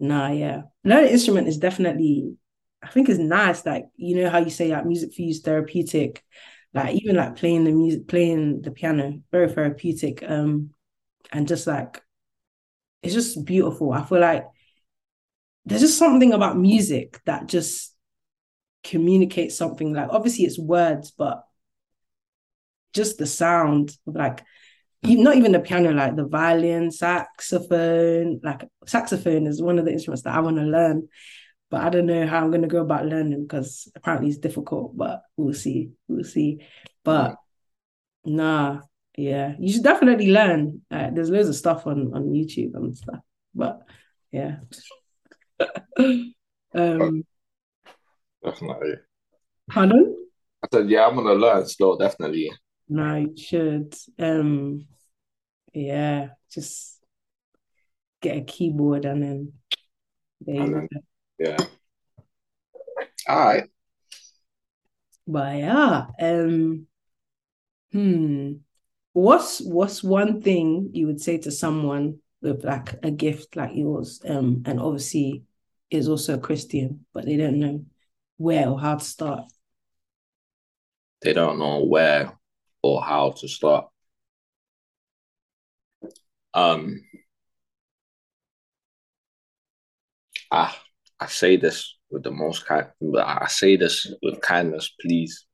Nah, 0.00 0.30
yeah. 0.30 0.62
Learning 0.82 1.10
instrument 1.12 1.46
is 1.48 1.58
definitely, 1.58 2.34
I 2.82 2.88
think 2.88 3.08
it's 3.08 3.18
nice. 3.18 3.64
Like, 3.64 3.86
you 3.96 4.16
know 4.16 4.30
how 4.30 4.38
you 4.38 4.50
say 4.50 4.68
like 4.68 4.86
music 4.86 5.14
for 5.14 5.22
you 5.22 5.30
is 5.30 5.40
therapeutic. 5.40 6.24
Like 6.72 6.94
even 6.96 7.16
like 7.16 7.36
playing 7.36 7.64
the 7.64 7.72
music, 7.72 8.08
playing 8.08 8.62
the 8.62 8.70
piano, 8.70 9.20
very 9.30 9.48
therapeutic. 9.52 10.22
Um, 10.26 10.70
and 11.32 11.46
just 11.46 11.66
like 11.66 12.02
it's 13.02 13.14
just 13.14 13.44
beautiful. 13.44 13.92
I 13.92 14.04
feel 14.04 14.20
like 14.20 14.46
there's 15.64 15.82
just 15.82 15.98
something 15.98 16.32
about 16.32 16.58
music 16.58 17.20
that 17.26 17.46
just 17.46 17.94
communicates 18.84 19.56
something. 19.56 19.92
Like 19.92 20.08
obviously 20.10 20.44
it's 20.44 20.58
words, 20.58 21.10
but 21.10 21.44
just 22.92 23.18
the 23.18 23.26
sound 23.26 23.96
of 24.06 24.14
like 24.14 24.42
not 25.02 25.36
even 25.36 25.52
the 25.52 25.60
piano, 25.60 25.92
like 25.92 26.16
the 26.16 26.26
violin, 26.26 26.90
saxophone. 26.90 28.40
Like 28.42 28.68
saxophone 28.86 29.46
is 29.46 29.62
one 29.62 29.78
of 29.78 29.84
the 29.84 29.92
instruments 29.92 30.22
that 30.22 30.34
I 30.34 30.40
want 30.40 30.56
to 30.56 30.62
learn, 30.62 31.08
but 31.70 31.82
I 31.82 31.90
don't 31.90 32.06
know 32.06 32.26
how 32.26 32.38
I'm 32.38 32.50
going 32.50 32.62
to 32.62 32.68
go 32.68 32.82
about 32.82 33.06
learning 33.06 33.42
because 33.42 33.90
apparently 33.94 34.28
it's 34.28 34.38
difficult. 34.38 34.96
But 34.96 35.22
we'll 35.36 35.54
see, 35.54 35.90
we'll 36.08 36.24
see. 36.24 36.66
But 37.04 37.36
nah, 38.24 38.80
yeah, 39.16 39.54
you 39.58 39.72
should 39.72 39.84
definitely 39.84 40.32
learn. 40.32 40.82
Uh, 40.90 41.10
there's 41.12 41.30
loads 41.30 41.48
of 41.48 41.56
stuff 41.56 41.86
on 41.86 42.12
on 42.14 42.30
YouTube 42.30 42.74
and 42.74 42.96
stuff. 42.96 43.20
But 43.54 43.80
yeah. 44.30 44.56
um, 45.98 47.24
definitely. 48.44 48.94
Pardon? 49.70 50.16
I 50.62 50.68
said, 50.72 50.90
yeah, 50.90 51.06
I'm 51.06 51.16
gonna 51.16 51.34
learn 51.34 51.66
still, 51.66 51.96
definitely. 51.96 52.50
No, 52.90 53.14
you 53.14 53.36
should. 53.36 53.94
Um, 54.18 54.86
yeah, 55.72 56.30
just 56.52 56.98
get 58.20 58.36
a 58.36 58.40
keyboard 58.40 59.04
and 59.04 59.22
then 59.22 59.52
there 60.40 60.68
go. 60.68 60.88
Yeah. 61.38 61.56
All 63.28 63.38
right. 63.38 63.64
But 65.24 65.56
yeah, 65.58 66.06
um, 66.20 66.88
hmm, 67.92 68.52
what's 69.12 69.60
what's 69.60 70.02
one 70.02 70.42
thing 70.42 70.90
you 70.92 71.06
would 71.06 71.20
say 71.20 71.38
to 71.38 71.52
someone 71.52 72.18
with 72.42 72.64
like 72.64 72.94
a 73.04 73.12
gift 73.12 73.54
like 73.54 73.76
yours, 73.76 74.20
um, 74.28 74.64
and 74.66 74.80
obviously 74.80 75.44
is 75.90 76.08
also 76.08 76.34
a 76.34 76.38
Christian, 76.38 77.06
but 77.12 77.24
they 77.24 77.36
don't 77.36 77.60
know 77.60 77.84
where 78.36 78.68
or 78.68 78.80
how 78.80 78.96
to 78.96 79.04
start. 79.04 79.44
They 81.22 81.32
don't 81.32 81.60
know 81.60 81.84
where 81.84 82.32
or 82.82 83.02
how 83.02 83.32
to 83.32 83.48
start. 83.48 83.86
Um, 86.54 87.02
I 90.50 90.74
I 91.20 91.26
say 91.26 91.56
this 91.56 91.96
with 92.10 92.22
the 92.24 92.30
most 92.30 92.66
kind. 92.66 92.86
I 93.18 93.46
say 93.48 93.76
this 93.76 94.12
with 94.22 94.40
kindness, 94.40 94.92
please. 95.00 95.46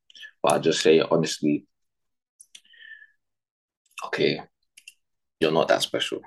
But 0.43 0.53
I 0.53 0.59
just 0.59 0.81
say 0.81 1.01
honestly. 1.01 1.67
Okay, 4.05 4.41
you're 5.41 5.53
not 5.53 5.69
that 5.69 5.83
special. 5.83 6.21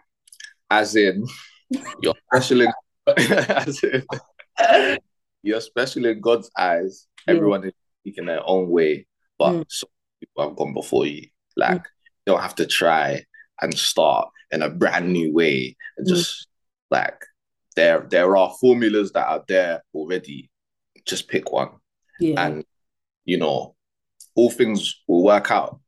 As 0.69 0.95
in, 0.95 1.25
you're 2.01 2.15
special 2.33 2.61
in, 2.61 2.73
as 3.17 3.83
in, 3.83 4.05
you're 5.43 5.61
special 5.61 6.05
in 6.05 6.19
God's 6.19 6.51
eyes. 6.57 7.07
Everyone 7.27 7.63
is 7.65 7.73
speaking 8.01 8.25
their 8.25 8.41
own 8.43 8.69
way, 8.69 9.07
but 9.37 9.51
mm. 9.51 9.65
so 9.69 9.87
people 10.19 10.47
have 10.47 10.55
gone 10.55 10.73
before 10.73 11.05
you. 11.05 11.27
Like 11.55 11.81
mm. 11.81 11.85
you 12.25 12.33
don't 12.33 12.41
have 12.41 12.55
to 12.55 12.65
try 12.65 13.23
and 13.61 13.77
start 13.77 14.29
in 14.51 14.61
a 14.61 14.69
brand 14.69 15.11
new 15.11 15.33
way. 15.33 15.75
And 15.97 16.07
mm. 16.07 16.09
just 16.09 16.47
like 16.91 17.23
there 17.75 18.05
there 18.09 18.35
are 18.37 18.55
formulas 18.59 19.11
that 19.13 19.27
are 19.27 19.43
there 19.47 19.83
already. 19.93 20.49
Just 21.05 21.27
pick 21.27 21.51
one. 21.51 21.69
Yeah. 22.19 22.45
And 22.45 22.65
you 23.25 23.37
know, 23.37 23.75
all 24.35 24.49
things 24.49 25.01
will 25.07 25.23
work 25.23 25.51
out 25.51 25.79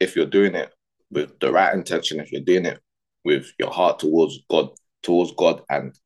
if 0.00 0.14
you're 0.14 0.26
doing 0.26 0.54
it 0.54 0.72
with 1.10 1.38
the 1.40 1.52
right 1.52 1.74
intention, 1.74 2.20
if 2.20 2.32
you're 2.32 2.42
doing 2.42 2.66
it 2.66 2.80
with 3.24 3.52
your 3.58 3.70
heart 3.70 3.98
towards 3.98 4.38
God, 4.50 4.70
towards 5.02 5.32
God 5.32 5.62
and 5.70 5.98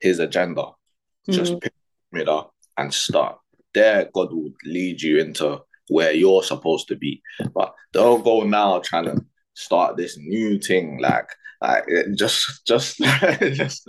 His 0.00 0.18
agenda. 0.18 0.62
Mm-hmm. 0.62 1.32
Just 1.32 1.60
pick 1.60 1.72
it 2.12 2.28
up 2.28 2.54
and 2.76 2.92
start. 2.92 3.38
There, 3.74 4.08
God 4.14 4.32
will 4.32 4.52
lead 4.64 5.02
you 5.02 5.18
into 5.18 5.60
where 5.88 6.12
you're 6.12 6.42
supposed 6.42 6.88
to 6.88 6.96
be. 6.96 7.22
But 7.54 7.74
don't 7.92 8.24
go 8.24 8.42
now 8.42 8.80
trying 8.80 9.04
to 9.04 9.24
start 9.54 9.96
this 9.96 10.16
new 10.16 10.58
thing 10.58 10.98
like 11.00 11.28
like 11.60 11.84
just 12.14 12.64
just 12.66 12.98
just 12.98 12.98
just, 13.40 13.88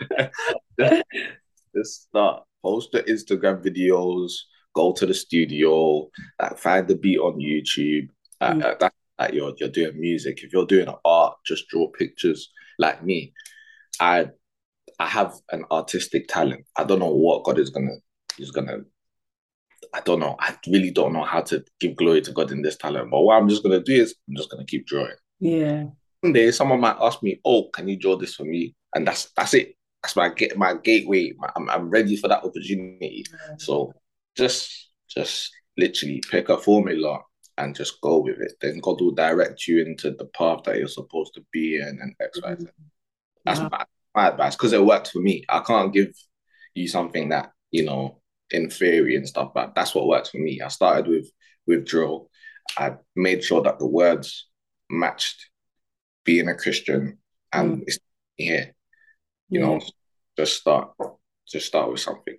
just 1.75 2.01
start 2.07 2.43
post 2.63 2.91
the 2.91 3.03
Instagram 3.03 3.63
videos, 3.63 4.33
go 4.75 4.91
to 4.93 5.05
the 5.05 5.13
studio, 5.13 6.09
like 6.41 6.57
find 6.57 6.87
the 6.87 6.95
beat 6.95 7.19
on 7.19 7.39
YouTube. 7.39 8.09
Mm. 8.41 8.63
Uh, 8.63 8.75
that 8.79 8.93
like 9.19 9.33
you're 9.33 9.53
you're 9.57 9.69
doing 9.69 9.99
music. 9.99 10.43
If 10.43 10.53
you're 10.53 10.65
doing 10.65 10.93
art, 11.05 11.37
just 11.45 11.67
draw 11.67 11.87
pictures. 11.89 12.51
Like 12.77 13.03
me, 13.03 13.33
I 13.99 14.29
I 14.99 15.07
have 15.07 15.33
an 15.51 15.65
artistic 15.71 16.27
talent. 16.27 16.65
I 16.77 16.83
don't 16.83 16.99
know 16.99 17.13
what 17.13 17.43
God 17.43 17.59
is 17.59 17.69
gonna 17.69 17.95
is 18.37 18.51
gonna. 18.51 18.79
I 19.93 20.01
don't 20.01 20.19
know. 20.19 20.35
I 20.39 20.55
really 20.67 20.91
don't 20.91 21.13
know 21.13 21.23
how 21.23 21.41
to 21.41 21.63
give 21.79 21.95
glory 21.95 22.21
to 22.21 22.31
God 22.31 22.51
in 22.51 22.61
this 22.61 22.77
talent. 22.77 23.11
But 23.11 23.21
what 23.21 23.35
I'm 23.35 23.49
just 23.49 23.63
gonna 23.63 23.81
do 23.81 23.93
is 23.93 24.15
I'm 24.27 24.35
just 24.35 24.49
gonna 24.49 24.65
keep 24.65 24.85
drawing. 24.85 25.15
Yeah. 25.39 25.85
One 26.21 26.33
day 26.33 26.51
someone 26.51 26.81
might 26.81 26.97
ask 26.99 27.23
me, 27.23 27.39
"Oh, 27.45 27.69
can 27.69 27.87
you 27.87 27.97
draw 27.97 28.15
this 28.15 28.35
for 28.35 28.43
me?" 28.43 28.75
And 28.93 29.07
that's 29.07 29.31
that's 29.35 29.53
it. 29.53 29.75
That's 30.03 30.15
my 30.15 30.29
get 30.29 30.57
my 30.57 30.75
gateway. 30.75 31.33
My, 31.37 31.49
I'm 31.55 31.69
I'm 31.69 31.89
ready 31.89 32.15
for 32.17 32.27
that 32.27 32.43
opportunity. 32.43 33.25
Yeah. 33.31 33.55
So 33.57 33.93
just 34.35 34.91
just 35.09 35.51
literally 35.77 36.21
pick 36.29 36.49
a 36.49 36.57
formula 36.57 37.19
and 37.57 37.75
just 37.75 37.99
go 38.01 38.19
with 38.19 38.39
it. 38.39 38.53
Then 38.61 38.79
God 38.79 39.01
will 39.01 39.11
direct 39.11 39.67
you 39.67 39.81
into 39.81 40.11
the 40.11 40.25
path 40.25 40.63
that 40.63 40.77
you're 40.77 40.87
supposed 40.87 41.33
to 41.35 41.45
be 41.51 41.75
in 41.75 41.99
and 42.01 42.15
X, 42.19 42.39
Y, 42.41 42.55
Z. 42.59 42.67
That's 43.45 43.59
my, 43.59 43.85
my 44.15 44.27
advice 44.29 44.55
because 44.55 44.73
it 44.73 44.85
worked 44.85 45.11
for 45.11 45.19
me. 45.19 45.43
I 45.49 45.59
can't 45.59 45.93
give 45.93 46.13
you 46.73 46.87
something 46.87 47.29
that, 47.29 47.51
you 47.71 47.85
know, 47.85 48.21
in 48.51 48.69
theory 48.69 49.15
and 49.15 49.27
stuff, 49.27 49.51
but 49.53 49.73
that's 49.75 49.93
what 49.93 50.07
works 50.07 50.29
for 50.29 50.37
me. 50.37 50.61
I 50.61 50.67
started 50.69 51.07
with 51.07 51.29
with 51.67 51.85
drill. 51.85 52.29
I 52.77 52.95
made 53.15 53.43
sure 53.43 53.61
that 53.63 53.79
the 53.79 53.87
words 53.87 54.47
matched 54.89 55.49
being 56.23 56.47
a 56.47 56.55
Christian 56.55 57.19
and 57.51 57.79
mm. 57.79 57.83
it's 57.87 57.99
here. 58.35 58.73
You 59.49 59.59
yeah. 59.59 59.65
know, 59.65 59.81
just 60.37 60.57
start 60.57 60.91
just 61.47 61.67
start 61.67 61.91
with 61.91 61.99
something. 61.99 62.37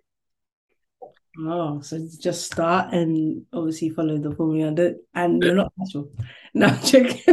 Oh, 1.38 1.80
so 1.80 1.98
just 2.20 2.46
start 2.46 2.92
and 2.92 3.44
obviously 3.52 3.90
follow 3.90 4.18
the 4.18 4.34
formula. 4.34 4.94
And 5.14 5.42
you're 5.42 5.54
not 5.54 5.72
casual. 5.78 6.10
No, 6.52 6.66
I'm 6.66 6.82
joking. 6.82 7.20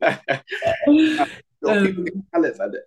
um, 1.70 2.06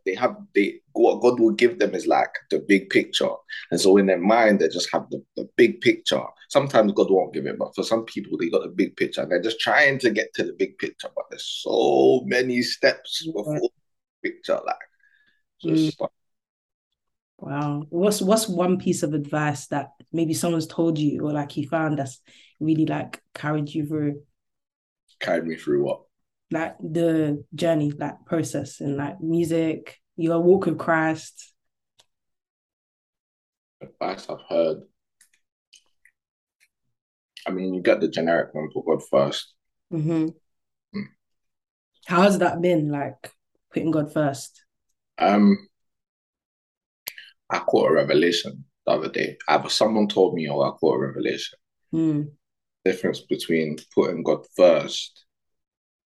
they 0.06 0.16
have 0.16 0.38
they 0.54 0.80
what 0.94 1.22
God 1.22 1.40
will 1.40 1.52
give 1.52 1.80
them 1.80 1.94
is 1.96 2.08
like 2.08 2.34
the 2.52 2.60
big 2.60 2.90
picture, 2.90 3.30
and 3.72 3.80
so 3.80 3.98
in 3.98 4.08
their 4.08 4.20
mind 4.20 4.60
they 4.60 4.68
just 4.68 4.92
have 4.92 5.10
the, 5.10 5.24
the 5.36 5.48
big 5.56 5.82
picture. 5.82 6.22
Sometimes 6.50 6.92
God 6.94 7.10
won't 7.10 7.34
give 7.34 7.46
it, 7.46 7.58
but 7.58 7.76
for 7.76 7.84
some 7.84 8.06
people 8.06 8.38
they 8.38 8.50
got 8.50 8.64
the 8.64 8.70
big 8.70 8.96
picture 8.96 9.22
and 9.22 9.32
they're 9.32 9.42
just 9.42 9.60
trying 9.60 10.00
to 10.00 10.10
get 10.10 10.34
to 10.36 10.44
the 10.44 10.54
big 10.54 10.78
picture, 10.78 11.10
but 11.16 11.26
there's 11.30 11.62
so 11.64 12.24
many 12.26 12.62
steps 12.62 13.26
before 13.26 13.60
the 13.60 13.70
picture. 14.24 14.60
Like, 14.66 14.76
just 15.62 15.98
mm. 16.00 16.08
Wow. 17.40 17.86
What's 17.90 18.22
what's 18.22 18.50
one 18.50 18.80
piece 18.80 19.04
of 19.04 19.14
advice 19.14 19.68
that 19.68 19.92
maybe 20.12 20.34
someone's 20.34 20.68
told 20.68 20.98
you 20.98 21.24
or 21.24 21.34
like 21.34 21.56
you 21.56 21.68
found 21.68 22.00
that's 22.00 22.20
really 22.60 22.86
like 22.86 23.22
carried 23.36 23.70
you 23.70 23.86
through? 23.86 24.24
Carried 25.20 25.46
me 25.46 25.56
through 25.56 25.84
what? 25.84 26.02
Like 26.50 26.78
the 26.80 27.44
journey, 27.54 27.92
like 27.92 28.26
process 28.26 28.80
and 28.80 28.96
like 28.96 29.20
music, 29.20 29.98
your 30.16 30.40
walk 30.40 30.66
with 30.66 30.78
Christ. 30.78 31.54
Advice 33.82 34.28
I've 34.30 34.38
heard. 34.50 34.78
I 37.46 37.52
mean, 37.52 37.74
you 37.74 37.82
get 37.82 38.02
the 38.02 38.10
generic 38.10 38.54
one, 38.54 38.70
put 38.74 38.86
God 38.86 39.02
1st 39.12 39.44
mm-hmm. 39.94 40.26
mm. 40.98 41.06
How 42.06 42.22
has 42.24 42.38
that 42.40 42.62
been, 42.62 42.90
like 42.90 43.32
putting 43.72 43.92
God 43.92 44.12
first? 44.12 44.64
Um, 45.18 45.58
I 47.50 47.60
caught 47.60 47.92
a 47.92 47.94
revelation 47.94 48.66
the 48.86 48.92
other 48.92 49.10
day. 49.10 49.38
Either 49.48 49.70
someone 49.70 50.08
told 50.08 50.34
me 50.34 50.50
or 50.50 50.66
I 50.68 50.72
caught 50.72 50.96
a 50.96 51.08
revelation. 51.08 51.60
Mm. 51.94 52.32
Difference 52.84 53.22
between 53.22 53.78
putting 53.94 54.24
God 54.24 54.46
first 54.56 55.26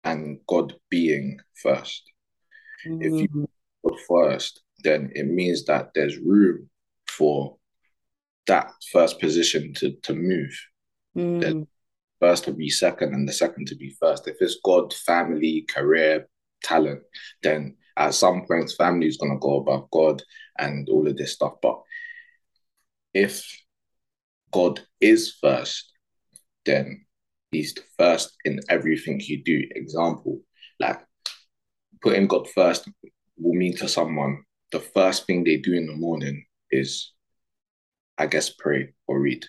and 0.05 0.39
God 0.47 0.75
being 0.89 1.39
first. 1.63 2.03
Mm. 2.87 3.03
If 3.03 3.23
you 3.23 3.49
put 3.85 4.01
first, 4.09 4.63
then 4.83 5.11
it 5.15 5.27
means 5.27 5.65
that 5.67 5.91
there's 5.95 6.19
room 6.19 6.69
for 7.09 7.57
that 8.47 8.73
first 8.93 9.21
position 9.21 9.75
to, 9.75 9.93
to 10.03 10.15
move. 10.15 10.53
Mm. 11.17 11.67
First 12.21 12.45
to 12.45 12.53
be 12.53 12.69
second 12.69 13.15
and 13.15 13.29
the 13.29 13.33
second 13.33 13.67
to 13.69 13.77
be 13.77 13.97
first. 14.01 14.29
If 14.29 14.37
it's 14.41 14.59
God, 14.63 14.93
family, 14.93 15.67
career, 15.69 16.29
talent, 16.63 17.03
then 17.43 17.77
at 17.97 18.15
some 18.15 18.45
point 18.47 18.73
family 18.77 19.07
is 19.07 19.17
going 19.17 19.33
to 19.33 19.39
go 19.39 19.59
above 19.59 19.91
God 19.91 20.23
and 20.59 20.89
all 20.89 21.07
of 21.09 21.17
this 21.17 21.33
stuff. 21.33 21.55
But 21.63 21.81
if 23.15 23.45
God 24.53 24.81
is 25.01 25.35
first, 25.41 25.93
then 26.67 27.07
he's 27.51 27.75
first 27.99 28.37
in 28.45 28.61
everything 28.69 29.21
you 29.23 29.43
do. 29.43 29.63
Example, 29.75 30.41
like 30.79 31.01
putting 32.03 32.27
God 32.27 32.49
first 32.51 32.89
will 33.39 33.55
mean 33.55 33.77
to 33.77 33.89
someone 33.89 34.45
the 34.73 34.81
first 34.81 35.27
thing 35.27 35.43
they 35.43 35.57
do 35.57 35.73
in 35.73 35.87
the 35.87 35.97
morning 35.97 36.45
is, 36.71 37.13
I 38.19 38.27
guess, 38.27 38.51
pray 38.51 38.95
or 39.07 39.21
read. 39.21 39.45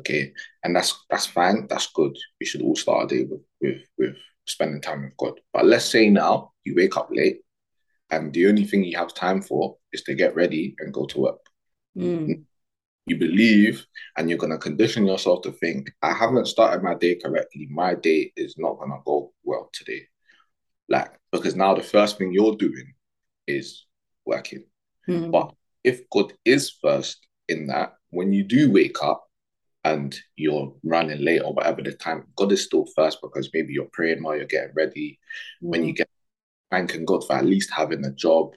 Okay, 0.00 0.32
and 0.64 0.74
that's 0.74 1.04
that's 1.10 1.26
fine. 1.26 1.66
That's 1.68 1.92
good. 1.92 2.16
We 2.40 2.46
should 2.46 2.62
all 2.62 2.76
start 2.76 3.12
a 3.12 3.16
day 3.16 3.24
with 3.24 3.42
with 3.60 3.82
with 3.98 4.16
spending 4.46 4.80
time 4.80 5.04
with 5.04 5.16
God. 5.16 5.40
But 5.52 5.66
let's 5.66 5.84
say 5.84 6.10
now 6.10 6.52
you 6.64 6.74
wake 6.74 6.96
up 6.96 7.10
late 7.12 7.40
and 8.10 8.32
the 8.32 8.48
only 8.48 8.64
thing 8.64 8.84
you 8.84 8.96
have 8.96 9.14
time 9.14 9.42
for 9.42 9.76
is 9.92 10.02
to 10.02 10.14
get 10.14 10.34
ready 10.34 10.74
and 10.78 10.92
go 10.92 11.06
to 11.06 11.20
work. 11.20 11.40
Mm. 11.96 12.44
You 13.06 13.18
believe 13.18 13.84
and 14.16 14.28
you're 14.28 14.38
going 14.38 14.52
to 14.52 14.58
condition 14.58 15.06
yourself 15.06 15.42
to 15.42 15.52
think, 15.52 15.90
I 16.02 16.12
haven't 16.12 16.46
started 16.46 16.82
my 16.82 16.94
day 16.94 17.16
correctly. 17.16 17.68
My 17.70 17.94
day 17.94 18.32
is 18.36 18.54
not 18.56 18.78
going 18.78 18.90
to 18.90 18.98
go 19.04 19.32
well 19.42 19.68
today. 19.72 20.02
Like, 20.88 21.10
because 21.30 21.54
now 21.54 21.74
the 21.74 21.82
first 21.82 22.18
thing 22.18 22.32
you're 22.32 22.56
doing 22.56 22.94
is 23.46 23.84
working. 24.24 24.64
Mm. 25.08 25.30
But 25.30 25.52
if 25.82 26.08
God 26.10 26.32
is 26.44 26.70
first 26.70 27.26
in 27.48 27.66
that, 27.66 27.94
when 28.10 28.32
you 28.32 28.42
do 28.44 28.70
wake 28.70 29.02
up 29.02 29.24
and 29.84 30.18
you're 30.36 30.74
running 30.82 31.22
late 31.22 31.42
or 31.44 31.52
whatever 31.52 31.82
the 31.82 31.92
time, 31.92 32.24
God 32.36 32.52
is 32.52 32.64
still 32.64 32.86
first 32.96 33.18
because 33.22 33.50
maybe 33.52 33.74
you're 33.74 33.88
praying 33.92 34.22
while 34.22 34.36
you're 34.36 34.46
getting 34.46 34.72
ready. 34.74 35.18
Mm. 35.62 35.68
When 35.68 35.84
you 35.84 35.92
get 35.92 36.08
thanking 36.70 37.04
God 37.04 37.26
for 37.26 37.34
at 37.36 37.44
least 37.44 37.70
having 37.70 38.04
a 38.04 38.10
job. 38.10 38.54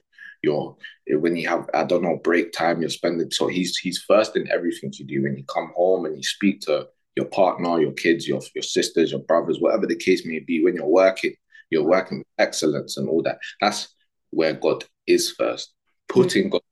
You're 0.48 1.20
when 1.20 1.36
you 1.36 1.48
have 1.48 1.68
I 1.74 1.84
don't 1.84 2.02
know 2.02 2.20
break 2.22 2.52
time, 2.52 2.80
you're 2.80 2.90
spending. 2.90 3.30
So 3.30 3.46
he's 3.46 3.76
he's 3.76 3.98
first 3.98 4.36
in 4.36 4.50
everything 4.50 4.92
you 4.94 5.04
do. 5.04 5.22
When 5.22 5.36
you 5.36 5.44
come 5.44 5.72
home 5.76 6.06
and 6.06 6.16
you 6.16 6.22
speak 6.22 6.60
to 6.62 6.88
your 7.16 7.26
partner, 7.26 7.80
your 7.80 7.92
kids, 7.92 8.26
your 8.26 8.40
your 8.54 8.62
sisters, 8.62 9.12
your 9.12 9.20
brothers, 9.20 9.60
whatever 9.60 9.86
the 9.86 9.96
case 9.96 10.24
may 10.24 10.40
be. 10.40 10.62
When 10.62 10.74
you're 10.74 10.86
working, 10.86 11.34
you're 11.70 11.84
working 11.84 12.18
with 12.18 12.26
excellence 12.38 12.96
and 12.96 13.08
all 13.08 13.22
that. 13.22 13.38
That's 13.60 13.88
where 14.30 14.54
God 14.54 14.84
is 15.06 15.32
first. 15.32 15.72
Putting. 16.08 16.50
God 16.50 16.62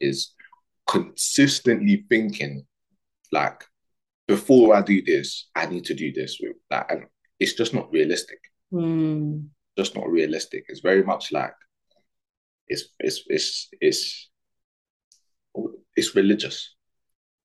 is 0.00 0.32
consistently 0.86 2.04
thinking 2.08 2.64
like 3.32 3.62
before 4.26 4.74
I 4.74 4.82
do 4.82 5.02
this, 5.02 5.48
I 5.54 5.66
need 5.66 5.84
to 5.86 5.94
do 5.94 6.12
this 6.12 6.38
with 6.40 6.56
that, 6.70 6.90
and 6.90 7.04
it's 7.40 7.54
just 7.54 7.74
not 7.74 7.92
realistic. 7.92 8.38
Mm 8.72 9.48
just 9.78 9.94
not 9.94 10.10
realistic. 10.10 10.64
It's 10.68 10.80
very 10.80 11.04
much 11.04 11.32
like 11.32 11.54
it's 12.68 12.84
it's 12.98 13.22
it's 13.28 13.68
it's 13.80 14.30
it's 15.96 16.14
religious. 16.14 16.74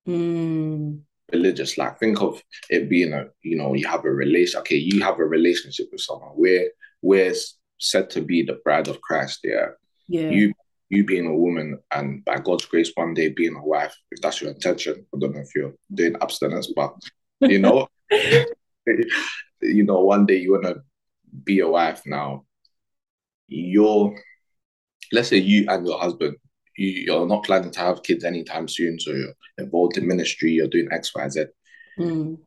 Mm. 0.08 1.02
Religious. 1.32 1.78
Like 1.78 2.00
think 2.00 2.22
of 2.22 2.42
it 2.70 2.90
being 2.90 3.14
a 3.14 3.28
you 3.42 3.58
know 3.58 3.74
you 3.74 3.88
have 3.88 4.06
a 4.06 4.12
relation. 4.12 4.60
Okay, 4.60 4.76
you 4.76 5.02
have 5.02 5.20
a 5.20 5.26
relationship 5.26 5.88
with 5.92 6.02
someone. 6.02 6.32
We're 6.36 6.70
we're 7.02 7.34
said 7.80 8.10
to 8.12 8.22
be 8.22 8.44
the 8.44 8.60
bride 8.64 8.88
of 8.88 9.02
Christ. 9.02 9.40
Yeah. 9.44 9.68
Yeah. 10.08 10.30
You 10.30 10.54
you 10.90 11.04
being 11.04 11.26
a 11.26 11.36
woman 11.36 11.80
and 11.92 12.24
by 12.24 12.38
God's 12.38 12.66
grace 12.66 12.92
one 12.96 13.14
day 13.14 13.30
being 13.30 13.56
a 13.56 13.66
wife, 13.66 13.96
if 14.12 14.22
that's 14.22 14.42
your 14.42 14.52
intention. 14.52 15.06
I 15.14 15.18
don't 15.20 15.34
know 15.34 15.42
if 15.42 15.56
you're 15.56 15.74
doing 15.94 16.16
abstinence, 16.22 16.72
but 16.76 16.94
you 17.42 17.60
know, 17.60 17.88
you 19.62 19.84
know, 19.84 20.02
one 20.02 20.26
day 20.26 20.38
you 20.38 20.52
wanna 20.52 20.76
be 21.44 21.60
a 21.60 21.68
wife 21.68 22.04
now, 22.06 22.46
you're, 23.48 24.16
let's 25.12 25.30
say 25.30 25.38
you 25.38 25.66
and 25.70 25.86
your 25.86 26.00
husband, 26.00 26.38
you, 26.78 26.90
you're 26.90 27.28
not 27.28 27.44
planning 27.44 27.72
to 27.72 27.80
have 27.80 28.04
kids 28.04 28.24
anytime 28.24 28.68
soon, 28.68 29.00
so 29.00 29.12
you're 29.12 29.34
involved 29.58 29.98
in 29.98 30.08
ministry, 30.08 30.52
you're 30.52 30.68
doing 30.68 30.90
X, 30.92 31.14
Y, 31.16 31.30
Z. 31.30 31.46
Mm. 32.00 32.40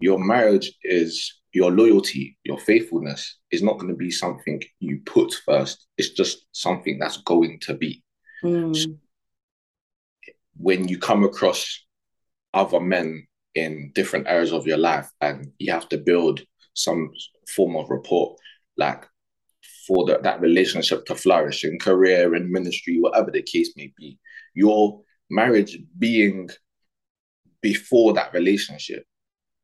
your 0.00 0.18
marriage 0.18 0.70
is 0.82 1.40
your 1.52 1.70
loyalty, 1.70 2.36
your 2.44 2.58
faithfulness 2.58 3.38
is 3.50 3.62
not 3.62 3.78
going 3.78 3.88
to 3.88 3.96
be 3.96 4.10
something 4.10 4.60
you 4.80 5.00
put 5.06 5.34
first. 5.46 5.86
It's 5.96 6.10
just 6.10 6.46
something 6.52 6.98
that's 6.98 7.18
going 7.18 7.60
to 7.60 7.74
be. 7.74 8.02
Mm. 8.42 8.74
So 8.76 8.94
when 10.56 10.88
you 10.88 10.98
come 10.98 11.24
across 11.24 11.84
other 12.54 12.80
men 12.80 13.26
in 13.54 13.92
different 13.94 14.26
areas 14.26 14.52
of 14.52 14.66
your 14.66 14.78
life 14.78 15.10
and 15.20 15.52
you 15.58 15.72
have 15.72 15.88
to 15.90 15.98
build 15.98 16.40
some 16.74 17.10
form 17.54 17.76
of 17.76 17.90
rapport, 17.90 18.36
like 18.76 19.04
for 19.86 20.06
the, 20.06 20.18
that 20.22 20.40
relationship 20.40 21.04
to 21.06 21.14
flourish 21.14 21.64
in 21.64 21.78
career 21.78 22.34
and 22.34 22.50
ministry, 22.50 22.98
whatever 23.00 23.30
the 23.30 23.42
case 23.42 23.72
may 23.76 23.92
be, 23.96 24.18
your 24.54 25.00
marriage 25.30 25.78
being 25.98 26.48
before 27.60 28.12
that 28.12 28.32
relationship 28.32 29.04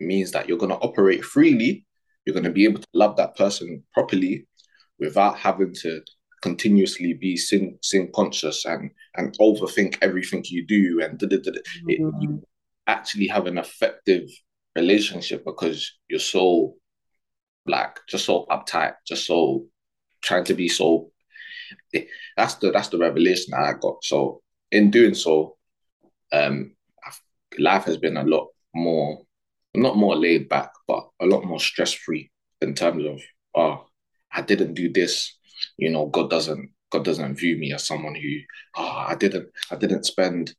means 0.00 0.31
that 0.33 0.48
you're 0.48 0.59
going 0.59 0.70
to 0.70 0.78
operate 0.78 1.24
freely. 1.24 1.85
You're 2.24 2.35
going 2.35 2.44
to 2.44 2.50
be 2.50 2.64
able 2.64 2.81
to 2.81 2.87
love 2.94 3.16
that 3.16 3.37
person 3.37 3.83
properly 3.92 4.46
without 4.98 5.38
having 5.38 5.74
to 5.74 6.00
continuously 6.42 7.14
be 7.14 7.37
sin 7.37 7.76
sin 7.83 8.09
conscious 8.14 8.64
and 8.64 8.90
and 9.16 9.37
overthink 9.38 9.98
everything 10.02 10.44
you 10.46 10.64
do 10.64 11.00
and 11.02 11.18
mm-hmm. 11.18 11.90
it, 11.90 11.98
you 12.20 12.40
actually 12.87 13.26
have 13.26 13.46
an 13.46 13.59
effective 13.59 14.22
relationship 14.76 15.44
because 15.44 15.92
you're 16.09 16.20
so 16.20 16.74
like 17.66 17.98
just 18.09 18.24
so 18.24 18.46
uptight 18.50 18.94
just 19.04 19.26
so 19.26 19.66
trying 20.22 20.44
to 20.44 20.54
be 20.54 20.68
so 20.68 21.11
that's 22.37 22.54
the 22.57 22.70
that's 22.70 22.88
the 22.88 22.98
revelation 22.98 23.50
that 23.50 23.61
I 23.61 23.72
got 23.81 24.02
so 24.02 24.42
in 24.70 24.90
doing 24.90 25.14
so 25.14 25.57
um 26.33 26.72
life 27.59 27.85
has 27.85 27.96
been 27.96 28.16
a 28.16 28.24
lot 28.24 28.48
more 28.74 29.22
not 29.74 29.96
more 29.96 30.16
laid 30.16 30.48
back, 30.48 30.70
but 30.87 31.09
a 31.20 31.26
lot 31.26 31.44
more 31.44 31.61
stress 31.61 31.92
free 31.92 32.31
in 32.61 32.74
terms 32.74 33.04
of 33.07 33.20
oh, 33.54 33.87
I 34.33 34.42
didn't 34.42 34.74
do 34.74 34.92
this. 34.92 35.37
You 35.76 35.90
know, 35.90 36.07
God 36.07 36.31
doesn't 36.31 36.70
God 36.90 37.04
doesn't 37.04 37.38
view 37.38 37.57
me 37.57 37.72
as 37.72 37.87
someone 37.87 38.14
who 38.14 38.28
oh, 38.76 39.04
I 39.09 39.14
didn't 39.14 39.48
I 39.70 39.76
didn't 39.76 40.07
spend 40.07 40.54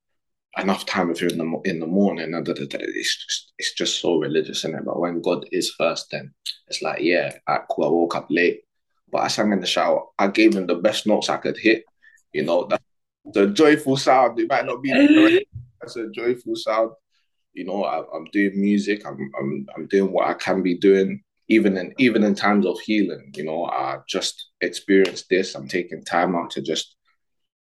enough 0.57 0.85
time 0.85 1.09
with 1.09 1.21
you 1.21 1.29
in 1.29 1.37
the 1.37 1.61
in 1.65 1.79
the 1.79 1.87
morning. 1.87 2.33
And 2.33 2.47
it's 2.47 3.25
just 3.25 3.53
it's 3.57 3.73
just 3.73 4.01
so 4.01 4.17
religious 4.17 4.63
in 4.63 4.75
it. 4.75 4.85
But 4.85 4.99
when 4.99 5.21
God 5.21 5.45
is 5.51 5.73
first, 5.77 6.11
then 6.11 6.33
it's 6.67 6.81
like 6.81 7.01
yeah, 7.01 7.33
I, 7.47 7.59
cool, 7.69 7.85
I 7.85 7.89
woke 7.89 8.15
up 8.15 8.27
late, 8.29 8.61
but 9.11 9.19
I 9.19 9.27
sang 9.27 9.51
in 9.51 9.59
the 9.59 9.67
shower. 9.67 10.03
I 10.17 10.27
gave 10.27 10.55
him 10.55 10.67
the 10.67 10.75
best 10.75 11.07
notes 11.07 11.29
I 11.29 11.37
could 11.37 11.57
hit. 11.57 11.83
You 12.33 12.43
know, 12.43 12.67
that's 12.69 12.83
the 13.33 13.47
joyful 13.47 13.97
sound. 13.97 14.39
It 14.39 14.49
might 14.49 14.65
not 14.65 14.81
be 14.81 14.91
the 14.91 15.45
that's 15.81 15.95
a 15.95 16.09
joyful 16.09 16.55
sound 16.55 16.91
you 17.53 17.65
know, 17.65 17.83
I, 17.83 17.99
am 18.15 18.25
doing 18.31 18.59
music. 18.59 19.05
I'm, 19.05 19.31
I'm 19.39 19.67
I'm 19.75 19.87
doing 19.87 20.11
what 20.11 20.27
I 20.27 20.33
can 20.33 20.61
be 20.61 20.77
doing, 20.77 21.21
even 21.47 21.77
in 21.77 21.93
even 21.97 22.23
in 22.23 22.35
times 22.35 22.65
of 22.65 22.79
healing. 22.79 23.31
You 23.35 23.45
know, 23.45 23.65
I 23.65 23.97
just 24.07 24.49
experienced 24.61 25.29
this. 25.29 25.55
I'm 25.55 25.67
taking 25.67 26.03
time 26.05 26.35
out 26.35 26.51
to 26.51 26.61
just, 26.61 26.95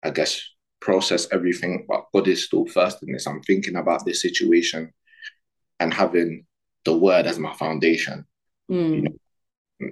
I 0.03 0.11
guess, 0.11 0.41
process 0.79 1.27
everything. 1.31 1.85
But 1.87 2.05
God 2.13 2.27
is 2.27 2.45
still 2.45 2.65
first 2.65 3.03
in 3.03 3.11
this. 3.11 3.27
I'm 3.27 3.41
thinking 3.41 3.75
about 3.75 4.05
this 4.05 4.21
situation, 4.21 4.93
and 5.79 5.93
having 5.93 6.45
the 6.85 6.97
Word 6.97 7.25
as 7.25 7.39
my 7.39 7.53
foundation. 7.53 8.25
Mm. 8.69 8.95
You 8.95 9.01
know, 9.01 9.89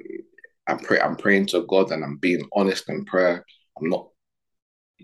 I'm 0.69 0.79
pray 0.79 0.99
I'm 0.99 1.15
praying 1.15 1.47
to 1.47 1.65
God, 1.67 1.91
and 1.91 2.03
I'm 2.03 2.17
being 2.17 2.47
honest 2.53 2.89
in 2.89 3.05
prayer. 3.05 3.45
I'm 3.79 3.89
not 3.89 4.09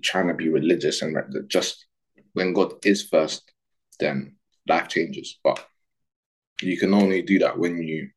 trying 0.02 0.28
to 0.28 0.34
be 0.34 0.50
religious 0.50 1.02
and 1.02 1.18
just 1.48 1.86
when 2.34 2.54
God 2.54 2.74
is 2.86 3.04
first, 3.04 3.52
then 4.00 4.36
life 4.68 4.90
changes. 4.90 5.40
But 5.44 5.66
you 6.62 6.78
can 6.78 6.94
only 6.94 7.22
do 7.22 7.40
that 7.40 7.58
when 7.58 7.82
you, 7.82 8.10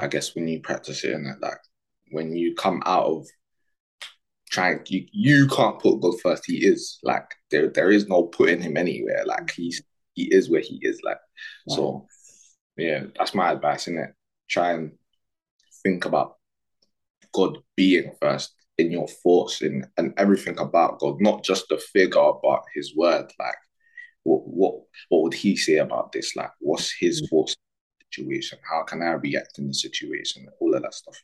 I 0.00 0.06
guess, 0.06 0.34
when 0.34 0.46
you 0.46 0.60
practice 0.60 1.02
it 1.04 1.14
and 1.14 1.26
that, 1.26 1.40
like 1.40 1.58
when 2.10 2.36
you 2.36 2.54
come 2.54 2.82
out 2.84 3.06
of 3.06 3.26
trying, 4.50 4.80
you 4.88 5.06
you 5.12 5.48
can't 5.48 5.80
put 5.80 6.00
God 6.00 6.20
first. 6.20 6.44
He 6.46 6.64
is 6.64 6.98
like 7.02 7.34
there 7.50 7.68
there 7.68 7.90
is 7.90 8.06
no 8.06 8.24
putting 8.24 8.60
him 8.60 8.76
anywhere. 8.76 9.24
Like 9.26 9.50
he's 9.50 9.82
he 10.12 10.24
is 10.32 10.50
where 10.50 10.60
he 10.60 10.78
is. 10.82 11.00
Like 11.02 11.18
wow. 11.66 11.76
so, 11.76 12.06
yeah, 12.76 13.04
that's 13.18 13.34
my 13.34 13.52
advice. 13.52 13.88
In 13.88 13.98
it, 13.98 14.14
try 14.48 14.72
and 14.72 14.92
think 15.82 16.04
about 16.04 16.35
God 17.36 17.58
being 17.76 18.12
first 18.20 18.54
in 18.78 18.90
your 18.90 19.08
thoughts 19.08 19.62
and, 19.62 19.86
and 19.98 20.14
everything 20.16 20.58
about 20.58 20.98
God, 20.98 21.20
not 21.20 21.44
just 21.44 21.68
the 21.68 21.78
figure, 21.78 22.32
but 22.42 22.62
his 22.74 22.96
word. 22.96 23.30
Like 23.38 23.54
what 24.26 24.42
what 24.46 24.74
what 25.08 25.22
would 25.22 25.34
he 25.34 25.56
say 25.56 25.76
about 25.76 26.12
this? 26.12 26.34
Like, 26.34 26.50
what's 26.60 26.90
his 26.92 27.22
mm. 27.22 27.28
thoughts 27.28 27.56
situation? 28.12 28.58
How 28.68 28.82
can 28.82 29.02
I 29.02 29.12
react 29.12 29.58
in 29.58 29.68
the 29.68 29.74
situation? 29.74 30.46
All 30.60 30.74
of 30.74 30.82
that 30.82 30.94
stuff. 30.94 31.22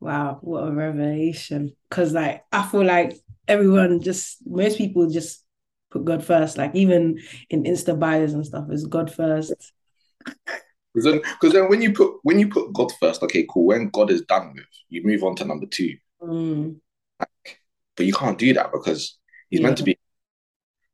Wow, 0.00 0.38
what 0.40 0.66
a 0.66 0.72
revelation! 0.72 1.76
Because 1.88 2.12
like 2.12 2.44
I 2.50 2.66
feel 2.66 2.84
like 2.84 3.14
everyone 3.46 4.00
just 4.00 4.38
most 4.44 4.78
people 4.78 5.08
just 5.08 5.44
put 5.90 6.04
God 6.04 6.24
first. 6.24 6.58
Like 6.58 6.74
even 6.74 7.20
in 7.48 7.64
Insta 7.64 7.98
bios 7.98 8.32
and 8.32 8.44
stuff, 8.44 8.66
is 8.70 8.86
God 8.86 9.12
first. 9.12 9.54
Because 10.94 11.10
then, 11.10 11.22
because 11.22 11.52
then 11.52 11.68
when 11.68 11.80
you 11.80 11.92
put 11.92 12.14
when 12.22 12.38
you 12.38 12.48
put 12.48 12.72
God 12.72 12.92
first, 13.00 13.22
okay, 13.22 13.46
cool. 13.48 13.66
When 13.66 13.88
God 13.88 14.10
is 14.10 14.22
done 14.22 14.52
with, 14.54 14.66
you 14.88 15.02
move 15.04 15.22
on 15.24 15.36
to 15.36 15.44
number 15.44 15.66
two. 15.66 15.96
Mm. 16.22 16.76
Like, 17.18 17.58
but 17.96 18.06
you 18.06 18.12
can't 18.12 18.38
do 18.38 18.52
that 18.54 18.72
because 18.72 19.18
He's 19.48 19.60
yeah. 19.60 19.66
meant 19.66 19.78
to 19.78 19.84
be 19.84 19.98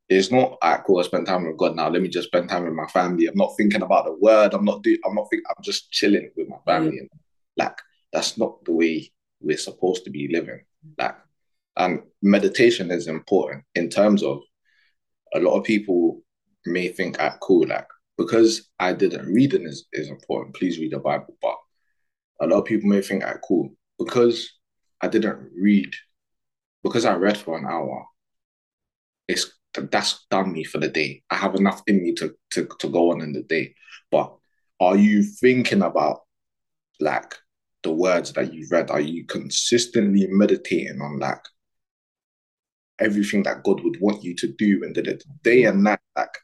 it's 0.09 0.31
not 0.31 0.57
at 0.63 0.85
cool. 0.85 0.99
I 0.99 1.03
spend 1.03 1.27
time 1.27 1.45
with 1.45 1.57
God 1.57 1.75
now. 1.75 1.87
Let 1.87 2.01
me 2.01 2.09
just 2.09 2.27
spend 2.27 2.49
time 2.49 2.63
with 2.63 2.73
my 2.73 2.87
family. 2.87 3.27
I'm 3.27 3.37
not 3.37 3.55
thinking 3.55 3.83
about 3.83 4.05
the 4.05 4.13
word. 4.13 4.53
I'm 4.53 4.65
not 4.65 4.81
doing. 4.81 4.97
I'm 5.05 5.13
not. 5.13 5.27
Think, 5.29 5.43
I'm 5.47 5.63
just 5.63 5.91
chilling 5.91 6.31
with 6.35 6.47
my 6.47 6.57
family. 6.65 6.97
Mm. 6.97 6.99
And 7.01 7.09
like 7.57 7.77
that's 8.11 8.37
not 8.37 8.63
the 8.65 8.71
way 8.71 9.11
we're 9.39 9.57
supposed 9.57 10.03
to 10.05 10.09
be 10.09 10.27
living. 10.31 10.61
Like, 10.97 11.15
and 11.77 12.01
meditation 12.21 12.89
is 12.89 13.07
important 13.07 13.63
in 13.75 13.89
terms 13.89 14.23
of 14.23 14.41
a 15.33 15.39
lot 15.39 15.57
of 15.57 15.63
people 15.63 16.21
may 16.65 16.87
think 16.87 17.19
at 17.19 17.39
cool 17.39 17.67
like 17.67 17.87
because 18.19 18.69
I 18.77 18.91
didn't 18.91 19.33
reading 19.33 19.63
is 19.63 19.85
is 19.93 20.09
important. 20.09 20.53
Please 20.53 20.77
read 20.77 20.91
the 20.91 20.99
Bible, 20.99 21.37
but 21.41 21.55
a 22.41 22.47
lot 22.47 22.59
of 22.59 22.65
people 22.65 22.89
may 22.89 23.01
think 23.01 23.23
at 23.23 23.41
cool 23.47 23.69
because 23.97 24.59
I 24.99 25.07
didn't 25.07 25.49
read 25.57 25.89
because 26.83 27.05
I 27.05 27.15
read 27.15 27.37
for 27.37 27.57
an 27.57 27.65
hour. 27.65 28.05
It's 29.29 29.49
that's 29.73 30.25
done 30.29 30.51
me 30.51 30.65
for 30.65 30.79
the 30.79 30.89
day. 30.89 31.23
I 31.29 31.35
have 31.35 31.55
enough 31.55 31.81
in 31.87 32.03
me 32.03 32.13
to 32.15 32.35
to 32.51 32.67
to 32.79 32.89
go 32.89 33.11
on 33.11 33.21
in 33.21 33.31
the 33.31 33.43
day. 33.43 33.73
But 34.11 34.35
are 34.81 34.97
you 34.97 35.23
thinking 35.23 35.81
about 35.81 36.23
like 36.99 37.33
the 37.83 37.93
words 37.93 38.33
that 38.33 38.53
you've 38.53 38.71
read? 38.71 38.91
Are 38.91 38.99
you 38.99 39.25
consistently 39.27 40.27
meditating 40.29 40.99
on 41.01 41.19
like 41.19 41.45
everything 42.99 43.43
that 43.43 43.63
God 43.63 43.81
would 43.81 44.01
want 44.01 44.25
you 44.25 44.35
to 44.35 44.47
do 44.47 44.83
and 44.83 44.93
the 44.93 45.21
day 45.41 45.63
and 45.63 45.85
night? 45.85 45.99
Like 46.17 46.35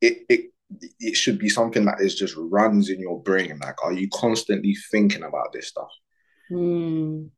it 0.00 0.18
it 0.28 0.52
it 0.98 1.16
should 1.16 1.38
be 1.38 1.48
something 1.48 1.84
that 1.84 2.00
is 2.00 2.14
just 2.14 2.34
runs 2.36 2.90
in 2.90 3.00
your 3.00 3.22
brain. 3.22 3.58
Like, 3.62 3.82
are 3.84 3.92
you 3.92 4.08
constantly 4.12 4.76
thinking 4.90 5.22
about 5.22 5.52
this 5.52 5.68
stuff? 5.68 5.90
Mm. 6.50 7.30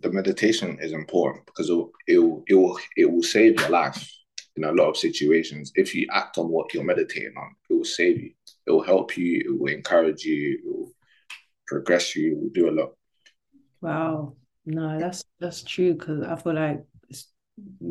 The 0.00 0.12
meditation 0.12 0.78
is 0.80 0.92
important 0.92 1.46
because 1.46 1.68
it 1.68 1.74
will, 1.74 1.92
it 2.06 2.18
will, 2.18 2.44
it 2.46 2.54
will, 2.54 2.78
it 2.96 3.10
will 3.10 3.22
save 3.22 3.60
your 3.60 3.70
life 3.70 4.10
in 4.56 4.64
a 4.64 4.72
lot 4.72 4.88
of 4.88 4.96
situations, 4.96 5.72
if 5.74 5.94
you 5.94 6.06
act 6.12 6.38
on 6.38 6.48
what 6.48 6.72
you're 6.72 6.84
meditating 6.84 7.34
on, 7.36 7.54
it 7.68 7.74
will 7.74 7.84
save 7.84 8.20
you. 8.20 8.30
It 8.66 8.70
will 8.70 8.82
help 8.82 9.16
you. 9.16 9.42
It 9.44 9.60
will 9.60 9.72
encourage 9.72 10.24
you. 10.24 10.58
It 10.58 10.60
will 10.64 10.92
progress 11.66 12.14
you. 12.14 12.32
It 12.32 12.38
will 12.38 12.50
do 12.50 12.70
a 12.70 12.76
lot. 12.80 12.92
Wow. 13.80 14.36
No, 14.64 14.98
that's 14.98 15.24
that's 15.40 15.62
true 15.62 15.94
because 15.94 16.22
I 16.22 16.36
feel 16.36 16.54
like, 16.54 16.84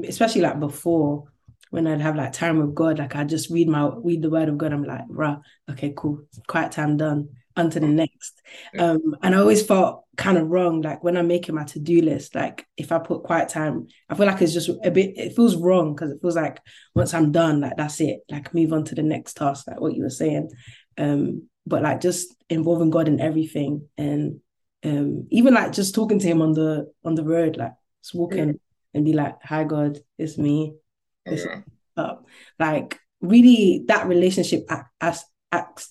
especially 0.07 0.41
like 0.41 0.59
before, 0.59 1.25
when 1.73 1.87
I'd 1.87 2.01
have 2.01 2.15
like 2.15 2.33
time 2.33 2.59
with 2.59 2.75
God, 2.75 2.99
like 2.99 3.15
I 3.15 3.23
just 3.23 3.49
read 3.49 3.67
my 3.67 3.89
read 4.03 4.21
the 4.21 4.29
Word 4.29 4.47
of 4.47 4.59
God. 4.59 4.73
I'm 4.73 4.83
like, 4.83 5.05
rah, 5.09 5.39
okay, 5.71 5.91
cool, 5.97 6.21
quiet 6.47 6.71
time 6.71 6.97
done. 6.97 7.29
Onto 7.55 7.79
the 7.79 7.87
next. 7.87 8.41
Um, 8.77 9.15
and 9.23 9.33
I 9.33 9.39
always 9.39 9.65
felt 9.65 10.05
kind 10.15 10.37
of 10.37 10.49
wrong, 10.49 10.81
like 10.81 11.03
when 11.03 11.17
I'm 11.17 11.27
making 11.27 11.55
my 11.55 11.63
to-do 11.63 12.01
list, 12.01 12.35
like 12.35 12.67
if 12.77 12.91
I 12.91 12.99
put 12.99 13.23
quiet 13.23 13.49
time, 13.49 13.87
I 14.07 14.13
feel 14.15 14.27
like 14.27 14.41
it's 14.41 14.53
just 14.53 14.69
a 14.83 14.91
bit, 14.91 15.17
it 15.17 15.35
feels 15.35 15.55
wrong 15.55 15.95
because 15.95 16.11
it 16.11 16.19
feels 16.21 16.35
like 16.35 16.59
once 16.93 17.13
I'm 17.13 17.31
done, 17.31 17.61
like 17.61 17.77
that's 17.77 17.99
it, 18.01 18.19
like 18.29 18.53
move 18.53 18.71
on 18.71 18.85
to 18.85 18.95
the 18.95 19.03
next 19.03 19.33
task, 19.33 19.67
like 19.67 19.79
what 19.79 19.95
you 19.95 20.03
were 20.03 20.09
saying. 20.11 20.49
Um, 20.97 21.47
but 21.65 21.81
like 21.81 22.01
just 22.01 22.35
involving 22.49 22.91
God 22.91 23.07
in 23.07 23.19
everything 23.19 23.87
and 23.97 24.41
um 24.83 25.27
even 25.31 25.53
like 25.53 25.71
just 25.71 25.95
talking 25.95 26.19
to 26.19 26.27
him 26.27 26.41
on 26.41 26.53
the 26.53 26.91
on 27.03 27.15
the 27.15 27.23
road, 27.23 27.57
like 27.57 27.73
just 28.03 28.13
walking 28.13 28.47
yeah. 28.47 28.53
and 28.93 29.05
be 29.05 29.13
like, 29.13 29.37
Hi 29.43 29.63
God, 29.63 29.97
it's 30.19 30.37
me. 30.37 30.75
Up. 31.95 32.27
Like 32.59 32.99
really 33.21 33.85
that 33.87 34.07
relationship 34.07 34.65
as, 34.99 35.23
as 35.51 35.89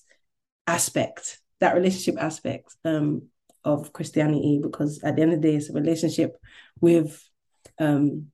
aspect 0.67 1.39
that 1.59 1.75
relationship 1.75 2.21
aspect 2.21 2.75
um, 2.83 3.23
of 3.63 3.93
Christianity 3.93 4.59
because 4.61 5.01
at 5.03 5.15
the 5.15 5.21
end 5.21 5.33
of 5.33 5.41
the 5.41 5.47
day, 5.47 5.55
it's 5.55 5.69
a 5.69 5.73
relationship 5.73 6.35
with 6.81 7.23
um, 7.79 8.27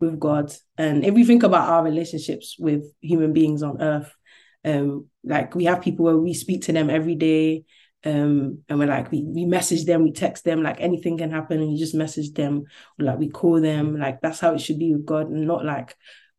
with 0.00 0.20
God. 0.20 0.54
And 0.78 1.04
if 1.04 1.14
we 1.14 1.24
think 1.24 1.42
about 1.42 1.68
our 1.68 1.82
relationships 1.82 2.56
with 2.58 2.84
human 3.00 3.32
beings 3.32 3.62
on 3.62 3.82
earth, 3.82 4.12
Um, 4.64 5.10
like 5.22 5.54
we 5.54 5.66
have 5.66 5.82
people 5.84 6.06
where 6.06 6.16
we 6.16 6.32
speak 6.32 6.62
to 6.62 6.72
them 6.72 6.88
every 6.88 7.16
day. 7.16 7.64
Um, 8.04 8.62
and 8.68 8.78
we're 8.78 8.86
like, 8.86 9.10
we, 9.10 9.22
we 9.22 9.46
message 9.46 9.84
them, 9.84 10.02
we 10.02 10.12
text 10.12 10.44
them, 10.44 10.62
like 10.62 10.80
anything 10.80 11.16
can 11.16 11.30
happen, 11.30 11.60
and 11.60 11.72
you 11.72 11.78
just 11.78 11.94
message 11.94 12.32
them, 12.32 12.64
like 12.98 13.18
we 13.18 13.30
call 13.30 13.60
them, 13.60 13.98
like 13.98 14.20
that's 14.20 14.40
how 14.40 14.52
it 14.54 14.60
should 14.60 14.78
be 14.78 14.92
with 14.94 15.06
God, 15.06 15.28
and 15.28 15.46
not 15.46 15.64
like, 15.64 15.96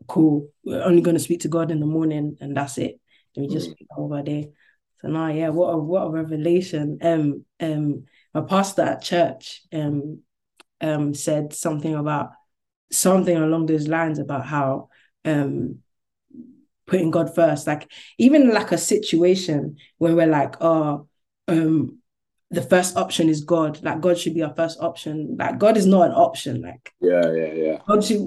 cool, 0.07 0.49
we're 0.63 0.83
only 0.83 1.01
gonna 1.01 1.19
speak 1.19 1.41
to 1.41 1.47
God 1.47 1.71
in 1.71 1.79
the 1.79 1.85
morning 1.85 2.37
and 2.39 2.55
that's 2.55 2.77
it. 2.77 2.99
And 3.35 3.47
we 3.47 3.53
just 3.53 3.71
speak 3.71 3.87
over 3.97 4.21
day. 4.21 4.51
So 5.01 5.07
now, 5.07 5.27
yeah, 5.27 5.49
what 5.49 5.73
a 5.73 5.77
what 5.77 6.07
a 6.07 6.09
revelation. 6.09 6.99
Um, 7.01 7.45
um, 7.59 8.05
my 8.33 8.41
pastor 8.41 8.81
at 8.83 9.01
church 9.01 9.61
um 9.73 10.19
um 10.81 11.13
said 11.13 11.53
something 11.53 11.95
about 11.95 12.31
something 12.91 13.35
along 13.35 13.65
those 13.65 13.87
lines 13.87 14.19
about 14.19 14.45
how 14.45 14.89
um 15.25 15.79
putting 16.87 17.11
God 17.11 17.33
first. 17.33 17.67
Like 17.67 17.91
even 18.17 18.51
like 18.51 18.71
a 18.71 18.77
situation 18.77 19.77
where 19.97 20.15
we're 20.15 20.27
like, 20.27 20.61
oh, 20.61 21.07
um, 21.47 21.99
the 22.51 22.61
first 22.61 22.95
option 22.97 23.29
is 23.29 23.43
God. 23.43 23.81
Like 23.83 24.01
God 24.01 24.17
should 24.17 24.33
be 24.33 24.43
our 24.43 24.53
first 24.53 24.79
option. 24.79 25.35
Like 25.37 25.57
God 25.59 25.77
is 25.77 25.85
not 25.85 26.09
an 26.09 26.15
option. 26.15 26.61
Like 26.61 26.93
yeah, 27.01 27.31
yeah, 27.31 27.53
yeah. 27.53 27.77
God 27.87 28.03
should 28.03 28.19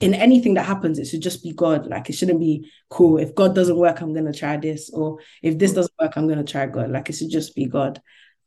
in 0.00 0.14
anything 0.14 0.54
that 0.54 0.66
happens, 0.66 0.98
it 0.98 1.06
should 1.06 1.22
just 1.22 1.42
be 1.42 1.52
God. 1.52 1.86
Like 1.86 2.08
it 2.08 2.12
shouldn't 2.14 2.38
be 2.38 2.70
cool. 2.88 3.18
If 3.18 3.34
God 3.34 3.54
doesn't 3.54 3.76
work, 3.76 4.00
I'm 4.00 4.14
gonna 4.14 4.32
try 4.32 4.56
this, 4.56 4.90
or 4.90 5.18
if 5.42 5.58
this 5.58 5.72
doesn't 5.72 5.94
work, 6.00 6.16
I'm 6.16 6.28
gonna 6.28 6.44
try 6.44 6.66
God. 6.66 6.90
Like 6.90 7.10
it 7.10 7.14
should 7.14 7.30
just 7.30 7.54
be 7.54 7.66
God. 7.66 8.00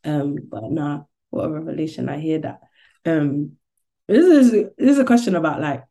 Um, 0.03 0.37
but 0.49 0.71
nah, 0.71 1.01
what 1.29 1.45
a 1.45 1.49
revelation! 1.49 2.09
I 2.09 2.19
hear 2.19 2.39
that. 2.39 2.61
Um, 3.05 3.53
this 4.07 4.25
is 4.25 4.51
this 4.51 4.91
is 4.91 4.99
a 4.99 5.05
question 5.05 5.35
about 5.35 5.61
like 5.61 5.83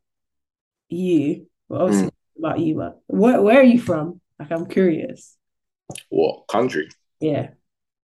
you, 0.89 1.47
well, 1.69 1.83
obviously 1.83 2.09
mm. 2.09 2.39
about 2.39 2.61
you, 2.61 2.77
but 2.77 3.01
where 3.07 3.43
where 3.43 3.61
are 3.61 3.65
you 3.65 3.81
from? 3.81 4.21
Like 4.39 4.51
I'm 4.51 4.67
curious. 4.67 5.37
What 6.09 6.49
country? 6.49 6.89
Yeah. 7.21 7.51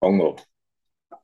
Congo. 0.02 0.38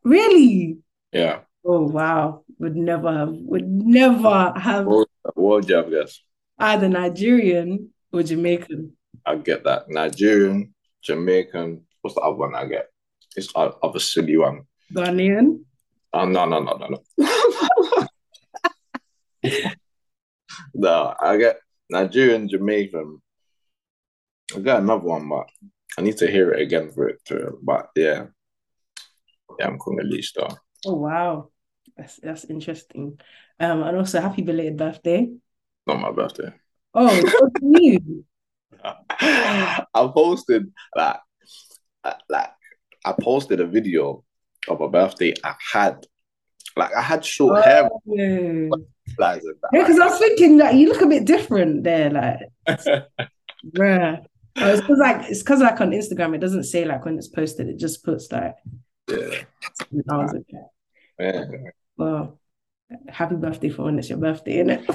Really? 0.04 0.78
Yeah. 1.12 1.42
Oh 1.66 1.82
wow. 1.88 2.44
Would 2.60 2.76
never 2.76 3.12
have 3.12 3.34
would 3.34 3.68
never 3.68 4.54
have 4.56 4.86
what, 4.86 5.08
what 5.24 5.36
would 5.36 5.70
you 5.70 5.76
have 5.76 5.90
guessed? 5.90 6.24
Either 6.58 6.90
Nigerian 6.90 7.92
or 8.12 8.24
Jamaican. 8.24 8.94
I 9.26 9.36
get 9.36 9.64
that. 9.64 9.90
Nigerian, 9.90 10.74
Jamaican. 11.04 11.86
What's 12.02 12.16
the 12.16 12.22
other 12.22 12.36
one 12.36 12.56
I 12.56 12.66
get? 12.66 12.88
It's 13.36 13.52
other 13.56 14.00
silly 14.00 14.38
one. 14.38 14.64
Ghanaian? 14.94 15.64
Oh 16.14 16.26
no, 16.26 16.46
no, 16.46 16.60
no, 16.60 16.74
no, 16.74 16.88
no. 16.88 18.08
no, 20.74 21.16
I 21.22 21.38
get 21.38 21.60
Nigerian, 21.90 22.50
Jamaican. 22.50 23.22
I 24.56 24.60
got 24.60 24.82
another 24.82 25.04
one, 25.04 25.30
but 25.30 25.48
I 25.98 26.02
need 26.02 26.18
to 26.18 26.30
hear 26.30 26.52
it 26.52 26.62
again 26.62 26.92
for 26.92 27.08
it 27.08 27.24
to. 27.26 27.58
But 27.64 27.90
yeah, 27.96 28.26
I'm 29.62 29.78
Congolese 29.78 30.34
though. 30.36 30.50
Oh 30.86 30.96
wow, 30.96 31.50
that's 31.98 32.18
that's 32.18 32.46
interesting. 32.46 33.20
Um, 33.60 33.84
and 33.84 33.98
also 33.98 34.22
happy 34.22 34.42
belated 34.42 34.78
birthday. 34.78 35.30
Not 35.86 36.00
my 36.00 36.12
birthday. 36.12 36.54
Oh, 36.94 37.50
you? 37.62 38.26
I 38.84 39.86
posted 39.94 40.72
like, 40.96 41.20
like 42.30 42.50
I 43.06 43.14
posted 43.20 43.60
a 43.60 43.68
video 43.68 44.24
of 44.68 44.82
a 44.82 44.90
birthday 44.90 45.34
I 45.44 45.56
had. 45.74 46.06
Like 46.78 46.96
I 46.96 47.02
had 47.02 47.26
short 47.26 47.60
oh, 47.60 47.62
hair. 47.62 47.90
Yeah, 48.06 48.70
because 49.74 50.00
I 50.00 50.08
was 50.08 50.20
thinking 50.20 50.58
that 50.58 50.76
you 50.76 50.88
look 50.88 51.02
a 51.02 51.08
bit 51.08 51.26
different 51.26 51.84
there, 51.84 52.10
like. 52.10 52.40
bruh. 53.76 54.24
Oh, 54.58 54.70
it's 54.70 54.82
because 54.82 55.00
like 55.00 55.30
it's 55.30 55.42
because 55.42 55.62
like 55.62 55.80
on 55.80 55.92
Instagram 55.92 56.36
it 56.36 56.40
doesn't 56.40 56.66
say 56.66 56.86
like 56.86 57.06
when 57.06 57.18
it's 57.18 57.28
posted, 57.28 57.68
it 57.68 57.78
just 57.78 58.04
puts 58.04 58.32
like 58.32 58.56
yeah. 59.12 59.44
I 60.10 60.18
was 60.18 60.34
okay. 60.34 60.64
Yeah. 61.20 61.44
Well, 61.98 62.40
happy 63.08 63.36
birthday 63.36 63.70
for 63.70 63.84
when 63.84 64.00
it's 64.00 64.10
your 64.10 64.18
birthday, 64.18 64.64
innit? 64.64 64.88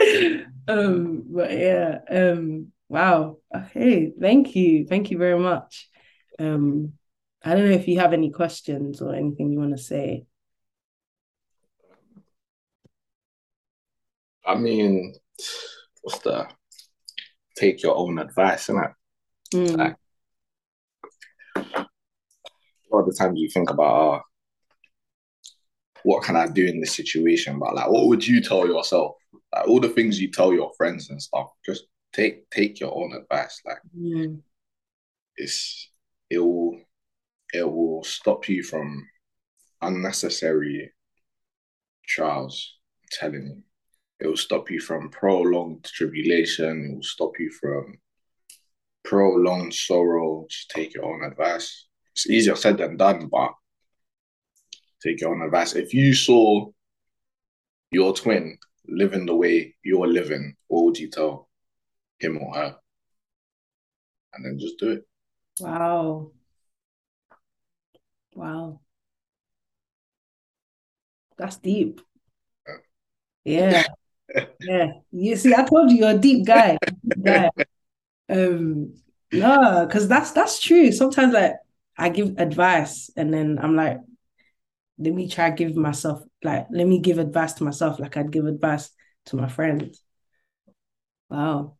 um, 0.68 1.24
but 1.28 1.50
yeah, 1.50 1.98
um, 2.10 2.72
wow. 2.88 3.38
Okay, 3.54 4.12
thank 4.20 4.54
you. 4.54 4.86
Thank 4.86 5.10
you 5.10 5.18
very 5.18 5.38
much. 5.38 5.88
Um, 6.38 6.94
I 7.42 7.54
don't 7.54 7.68
know 7.68 7.76
if 7.76 7.88
you 7.88 8.00
have 8.00 8.12
any 8.12 8.30
questions 8.30 9.00
or 9.00 9.14
anything 9.14 9.52
you 9.52 9.58
want 9.58 9.76
to 9.76 9.82
say. 9.82 10.26
I 14.44 14.54
mean, 14.54 15.14
what's 16.02 16.18
the 16.20 16.48
take 17.56 17.82
your 17.82 17.96
own 17.96 18.18
advice, 18.18 18.68
innit? 18.68 18.94
Mm. 19.52 19.76
Like, 19.76 19.96
a 22.90 22.96
lot 22.96 23.02
of 23.02 23.06
the 23.06 23.16
times 23.16 23.40
you 23.40 23.48
think 23.50 23.70
about, 23.70 24.14
uh, 24.14 24.20
what 26.04 26.22
can 26.22 26.36
I 26.36 26.46
do 26.46 26.64
in 26.66 26.80
this 26.80 26.94
situation? 26.94 27.58
But 27.58 27.74
like, 27.74 27.90
what 27.90 28.06
would 28.06 28.26
you 28.26 28.40
tell 28.40 28.66
yourself? 28.66 29.16
Like 29.54 29.68
all 29.68 29.80
the 29.80 29.88
things 29.88 30.20
you 30.20 30.30
tell 30.30 30.52
your 30.52 30.72
friends 30.76 31.10
and 31.10 31.20
stuff. 31.20 31.50
Just 31.64 31.84
take 32.12 32.48
take 32.50 32.80
your 32.80 32.96
own 32.96 33.12
advice. 33.14 33.60
Like, 33.64 33.78
mm. 33.96 34.40
it's 35.36 35.90
it 36.30 36.38
will 36.38 36.78
it 37.52 37.68
will 37.68 38.04
stop 38.04 38.48
you 38.48 38.62
from 38.62 39.06
unnecessary 39.82 40.92
trials. 42.06 42.78
I'm 43.02 43.08
telling 43.10 43.46
you, 43.46 43.62
it 44.20 44.26
will 44.26 44.36
stop 44.36 44.70
you 44.70 44.80
from 44.80 45.10
prolonged 45.10 45.84
tribulation. 45.84 46.90
It 46.90 46.94
will 46.94 47.02
stop 47.02 47.32
you 47.38 47.50
from 47.50 47.98
prolonged 49.04 49.74
sorrow. 49.74 50.46
Just 50.48 50.70
take 50.70 50.94
your 50.94 51.04
own 51.04 51.24
advice. 51.24 51.87
It's 52.18 52.28
easier 52.28 52.56
said 52.56 52.78
than 52.78 52.96
done, 52.96 53.28
but 53.30 53.52
take 55.00 55.20
your 55.20 55.32
own 55.32 55.42
advice. 55.42 55.76
If 55.76 55.94
you 55.94 56.12
saw 56.12 56.66
your 57.92 58.12
twin 58.12 58.58
living 58.88 59.24
the 59.24 59.36
way 59.36 59.76
you're 59.84 60.08
living, 60.08 60.56
what 60.66 60.84
would 60.84 60.98
you 60.98 61.10
tell 61.10 61.48
him 62.18 62.38
or 62.38 62.56
her? 62.56 62.76
And 64.34 64.44
then 64.44 64.58
just 64.58 64.80
do 64.80 64.90
it. 64.90 65.06
Wow. 65.60 66.32
Wow. 68.34 68.80
That's 71.36 71.58
deep. 71.58 72.00
Yeah. 73.44 73.84
yeah. 74.60 74.86
You 75.12 75.36
see, 75.36 75.54
I 75.54 75.62
told 75.62 75.92
you 75.92 75.98
you're 75.98 76.16
a 76.16 76.18
deep 76.18 76.44
guy. 76.44 76.78
Deep 77.04 77.24
guy. 77.24 77.50
Um 78.30 78.92
no, 79.32 79.86
because 79.86 80.06
that's 80.06 80.32
that's 80.32 80.60
true. 80.60 80.92
Sometimes 80.92 81.32
like 81.32 81.54
I 81.98 82.08
give 82.10 82.38
advice 82.38 83.10
and 83.16 83.34
then 83.34 83.58
I'm 83.60 83.74
like, 83.74 83.98
let 84.98 85.12
me 85.12 85.28
try 85.28 85.50
give 85.50 85.76
myself 85.76 86.22
like 86.42 86.66
let 86.70 86.86
me 86.86 87.00
give 87.00 87.18
advice 87.18 87.52
to 87.54 87.64
myself 87.64 87.98
like 87.98 88.16
I'd 88.16 88.30
give 88.30 88.46
advice 88.46 88.90
to 89.26 89.36
my 89.36 89.48
friends. 89.48 90.02
Wow. 91.28 91.76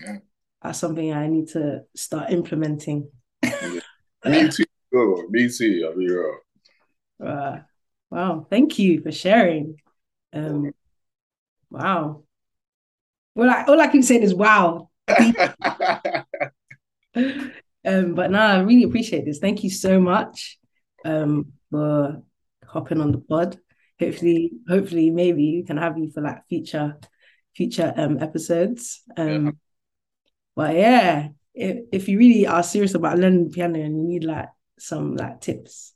Yeah. 0.00 0.18
That's 0.62 0.78
something 0.78 1.12
I 1.12 1.26
need 1.26 1.48
to 1.48 1.82
start 1.94 2.30
implementing. 2.30 3.10
me 3.42 4.48
too. 4.48 4.64
Oh, 4.94 5.26
me 5.28 5.48
too. 5.48 5.86
I'll 5.86 5.98
be 5.98 6.08
real. 6.08 6.38
Uh, 7.24 7.58
wow. 8.10 8.46
Thank 8.48 8.78
you 8.78 9.00
for 9.00 9.12
sharing. 9.12 9.76
Um, 10.32 10.72
wow. 11.70 12.24
Well, 13.34 13.50
I, 13.50 13.64
all 13.64 13.80
I 13.80 13.88
keep 13.88 14.04
saying 14.04 14.22
is 14.22 14.34
wow. 14.34 14.90
um, 17.84 18.14
but 18.14 18.30
no, 18.30 18.38
I 18.38 18.60
really 18.60 18.84
appreciate 18.84 19.24
this. 19.24 19.38
Thank 19.38 19.64
you 19.64 19.70
so 19.70 20.00
much. 20.00 20.58
Um, 21.04 21.52
for 21.72 22.22
hopping 22.68 23.00
on 23.00 23.10
the 23.10 23.18
pod. 23.18 23.58
Hopefully, 23.98 24.52
hopefully, 24.68 25.10
maybe 25.10 25.56
we 25.56 25.64
can 25.64 25.78
have 25.78 25.98
you 25.98 26.10
for 26.10 26.20
like 26.20 26.46
future 26.48 26.98
future 27.56 27.92
um 27.96 28.18
episodes. 28.22 29.02
Um, 29.16 29.46
yeah. 29.46 29.50
but 30.54 30.76
yeah, 30.76 31.28
if 31.54 31.78
if 31.92 32.08
you 32.08 32.18
really 32.18 32.46
are 32.46 32.62
serious 32.62 32.94
about 32.94 33.18
learning 33.18 33.50
piano 33.50 33.80
and 33.80 33.96
you 33.96 34.06
need 34.06 34.24
like 34.24 34.48
some 34.78 35.16
like 35.16 35.40
tips, 35.40 35.94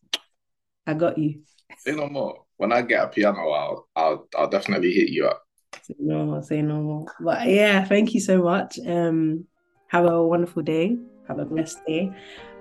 I 0.86 0.94
got 0.94 1.18
you. 1.18 1.42
Say 1.78 1.92
no 1.92 2.08
more. 2.08 2.44
When 2.56 2.72
I 2.72 2.82
get 2.82 3.04
a 3.04 3.08
piano, 3.08 3.50
I'll 3.50 3.88
I'll 3.94 4.28
I'll 4.36 4.50
definitely 4.50 4.92
hit 4.92 5.10
you 5.10 5.26
up. 5.26 5.42
Say 5.82 5.94
no 5.98 6.24
more. 6.24 6.42
Say 6.42 6.62
no 6.62 6.80
more. 6.80 7.06
But 7.20 7.46
yeah, 7.48 7.84
thank 7.84 8.14
you 8.14 8.20
so 8.20 8.42
much. 8.42 8.78
Um, 8.86 9.46
have 9.88 10.04
a 10.04 10.22
wonderful 10.22 10.62
day. 10.62 10.96
Have 11.28 11.38
a 11.38 11.44
blessed 11.44 11.84
day, 11.86 12.12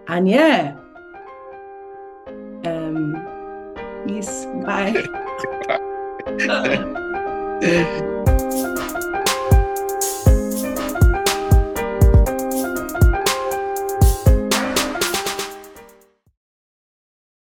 and 0.07 0.27
yeah, 0.27 0.75
um, 2.65 3.15
peace. 4.07 4.45
Bye. 4.65 5.05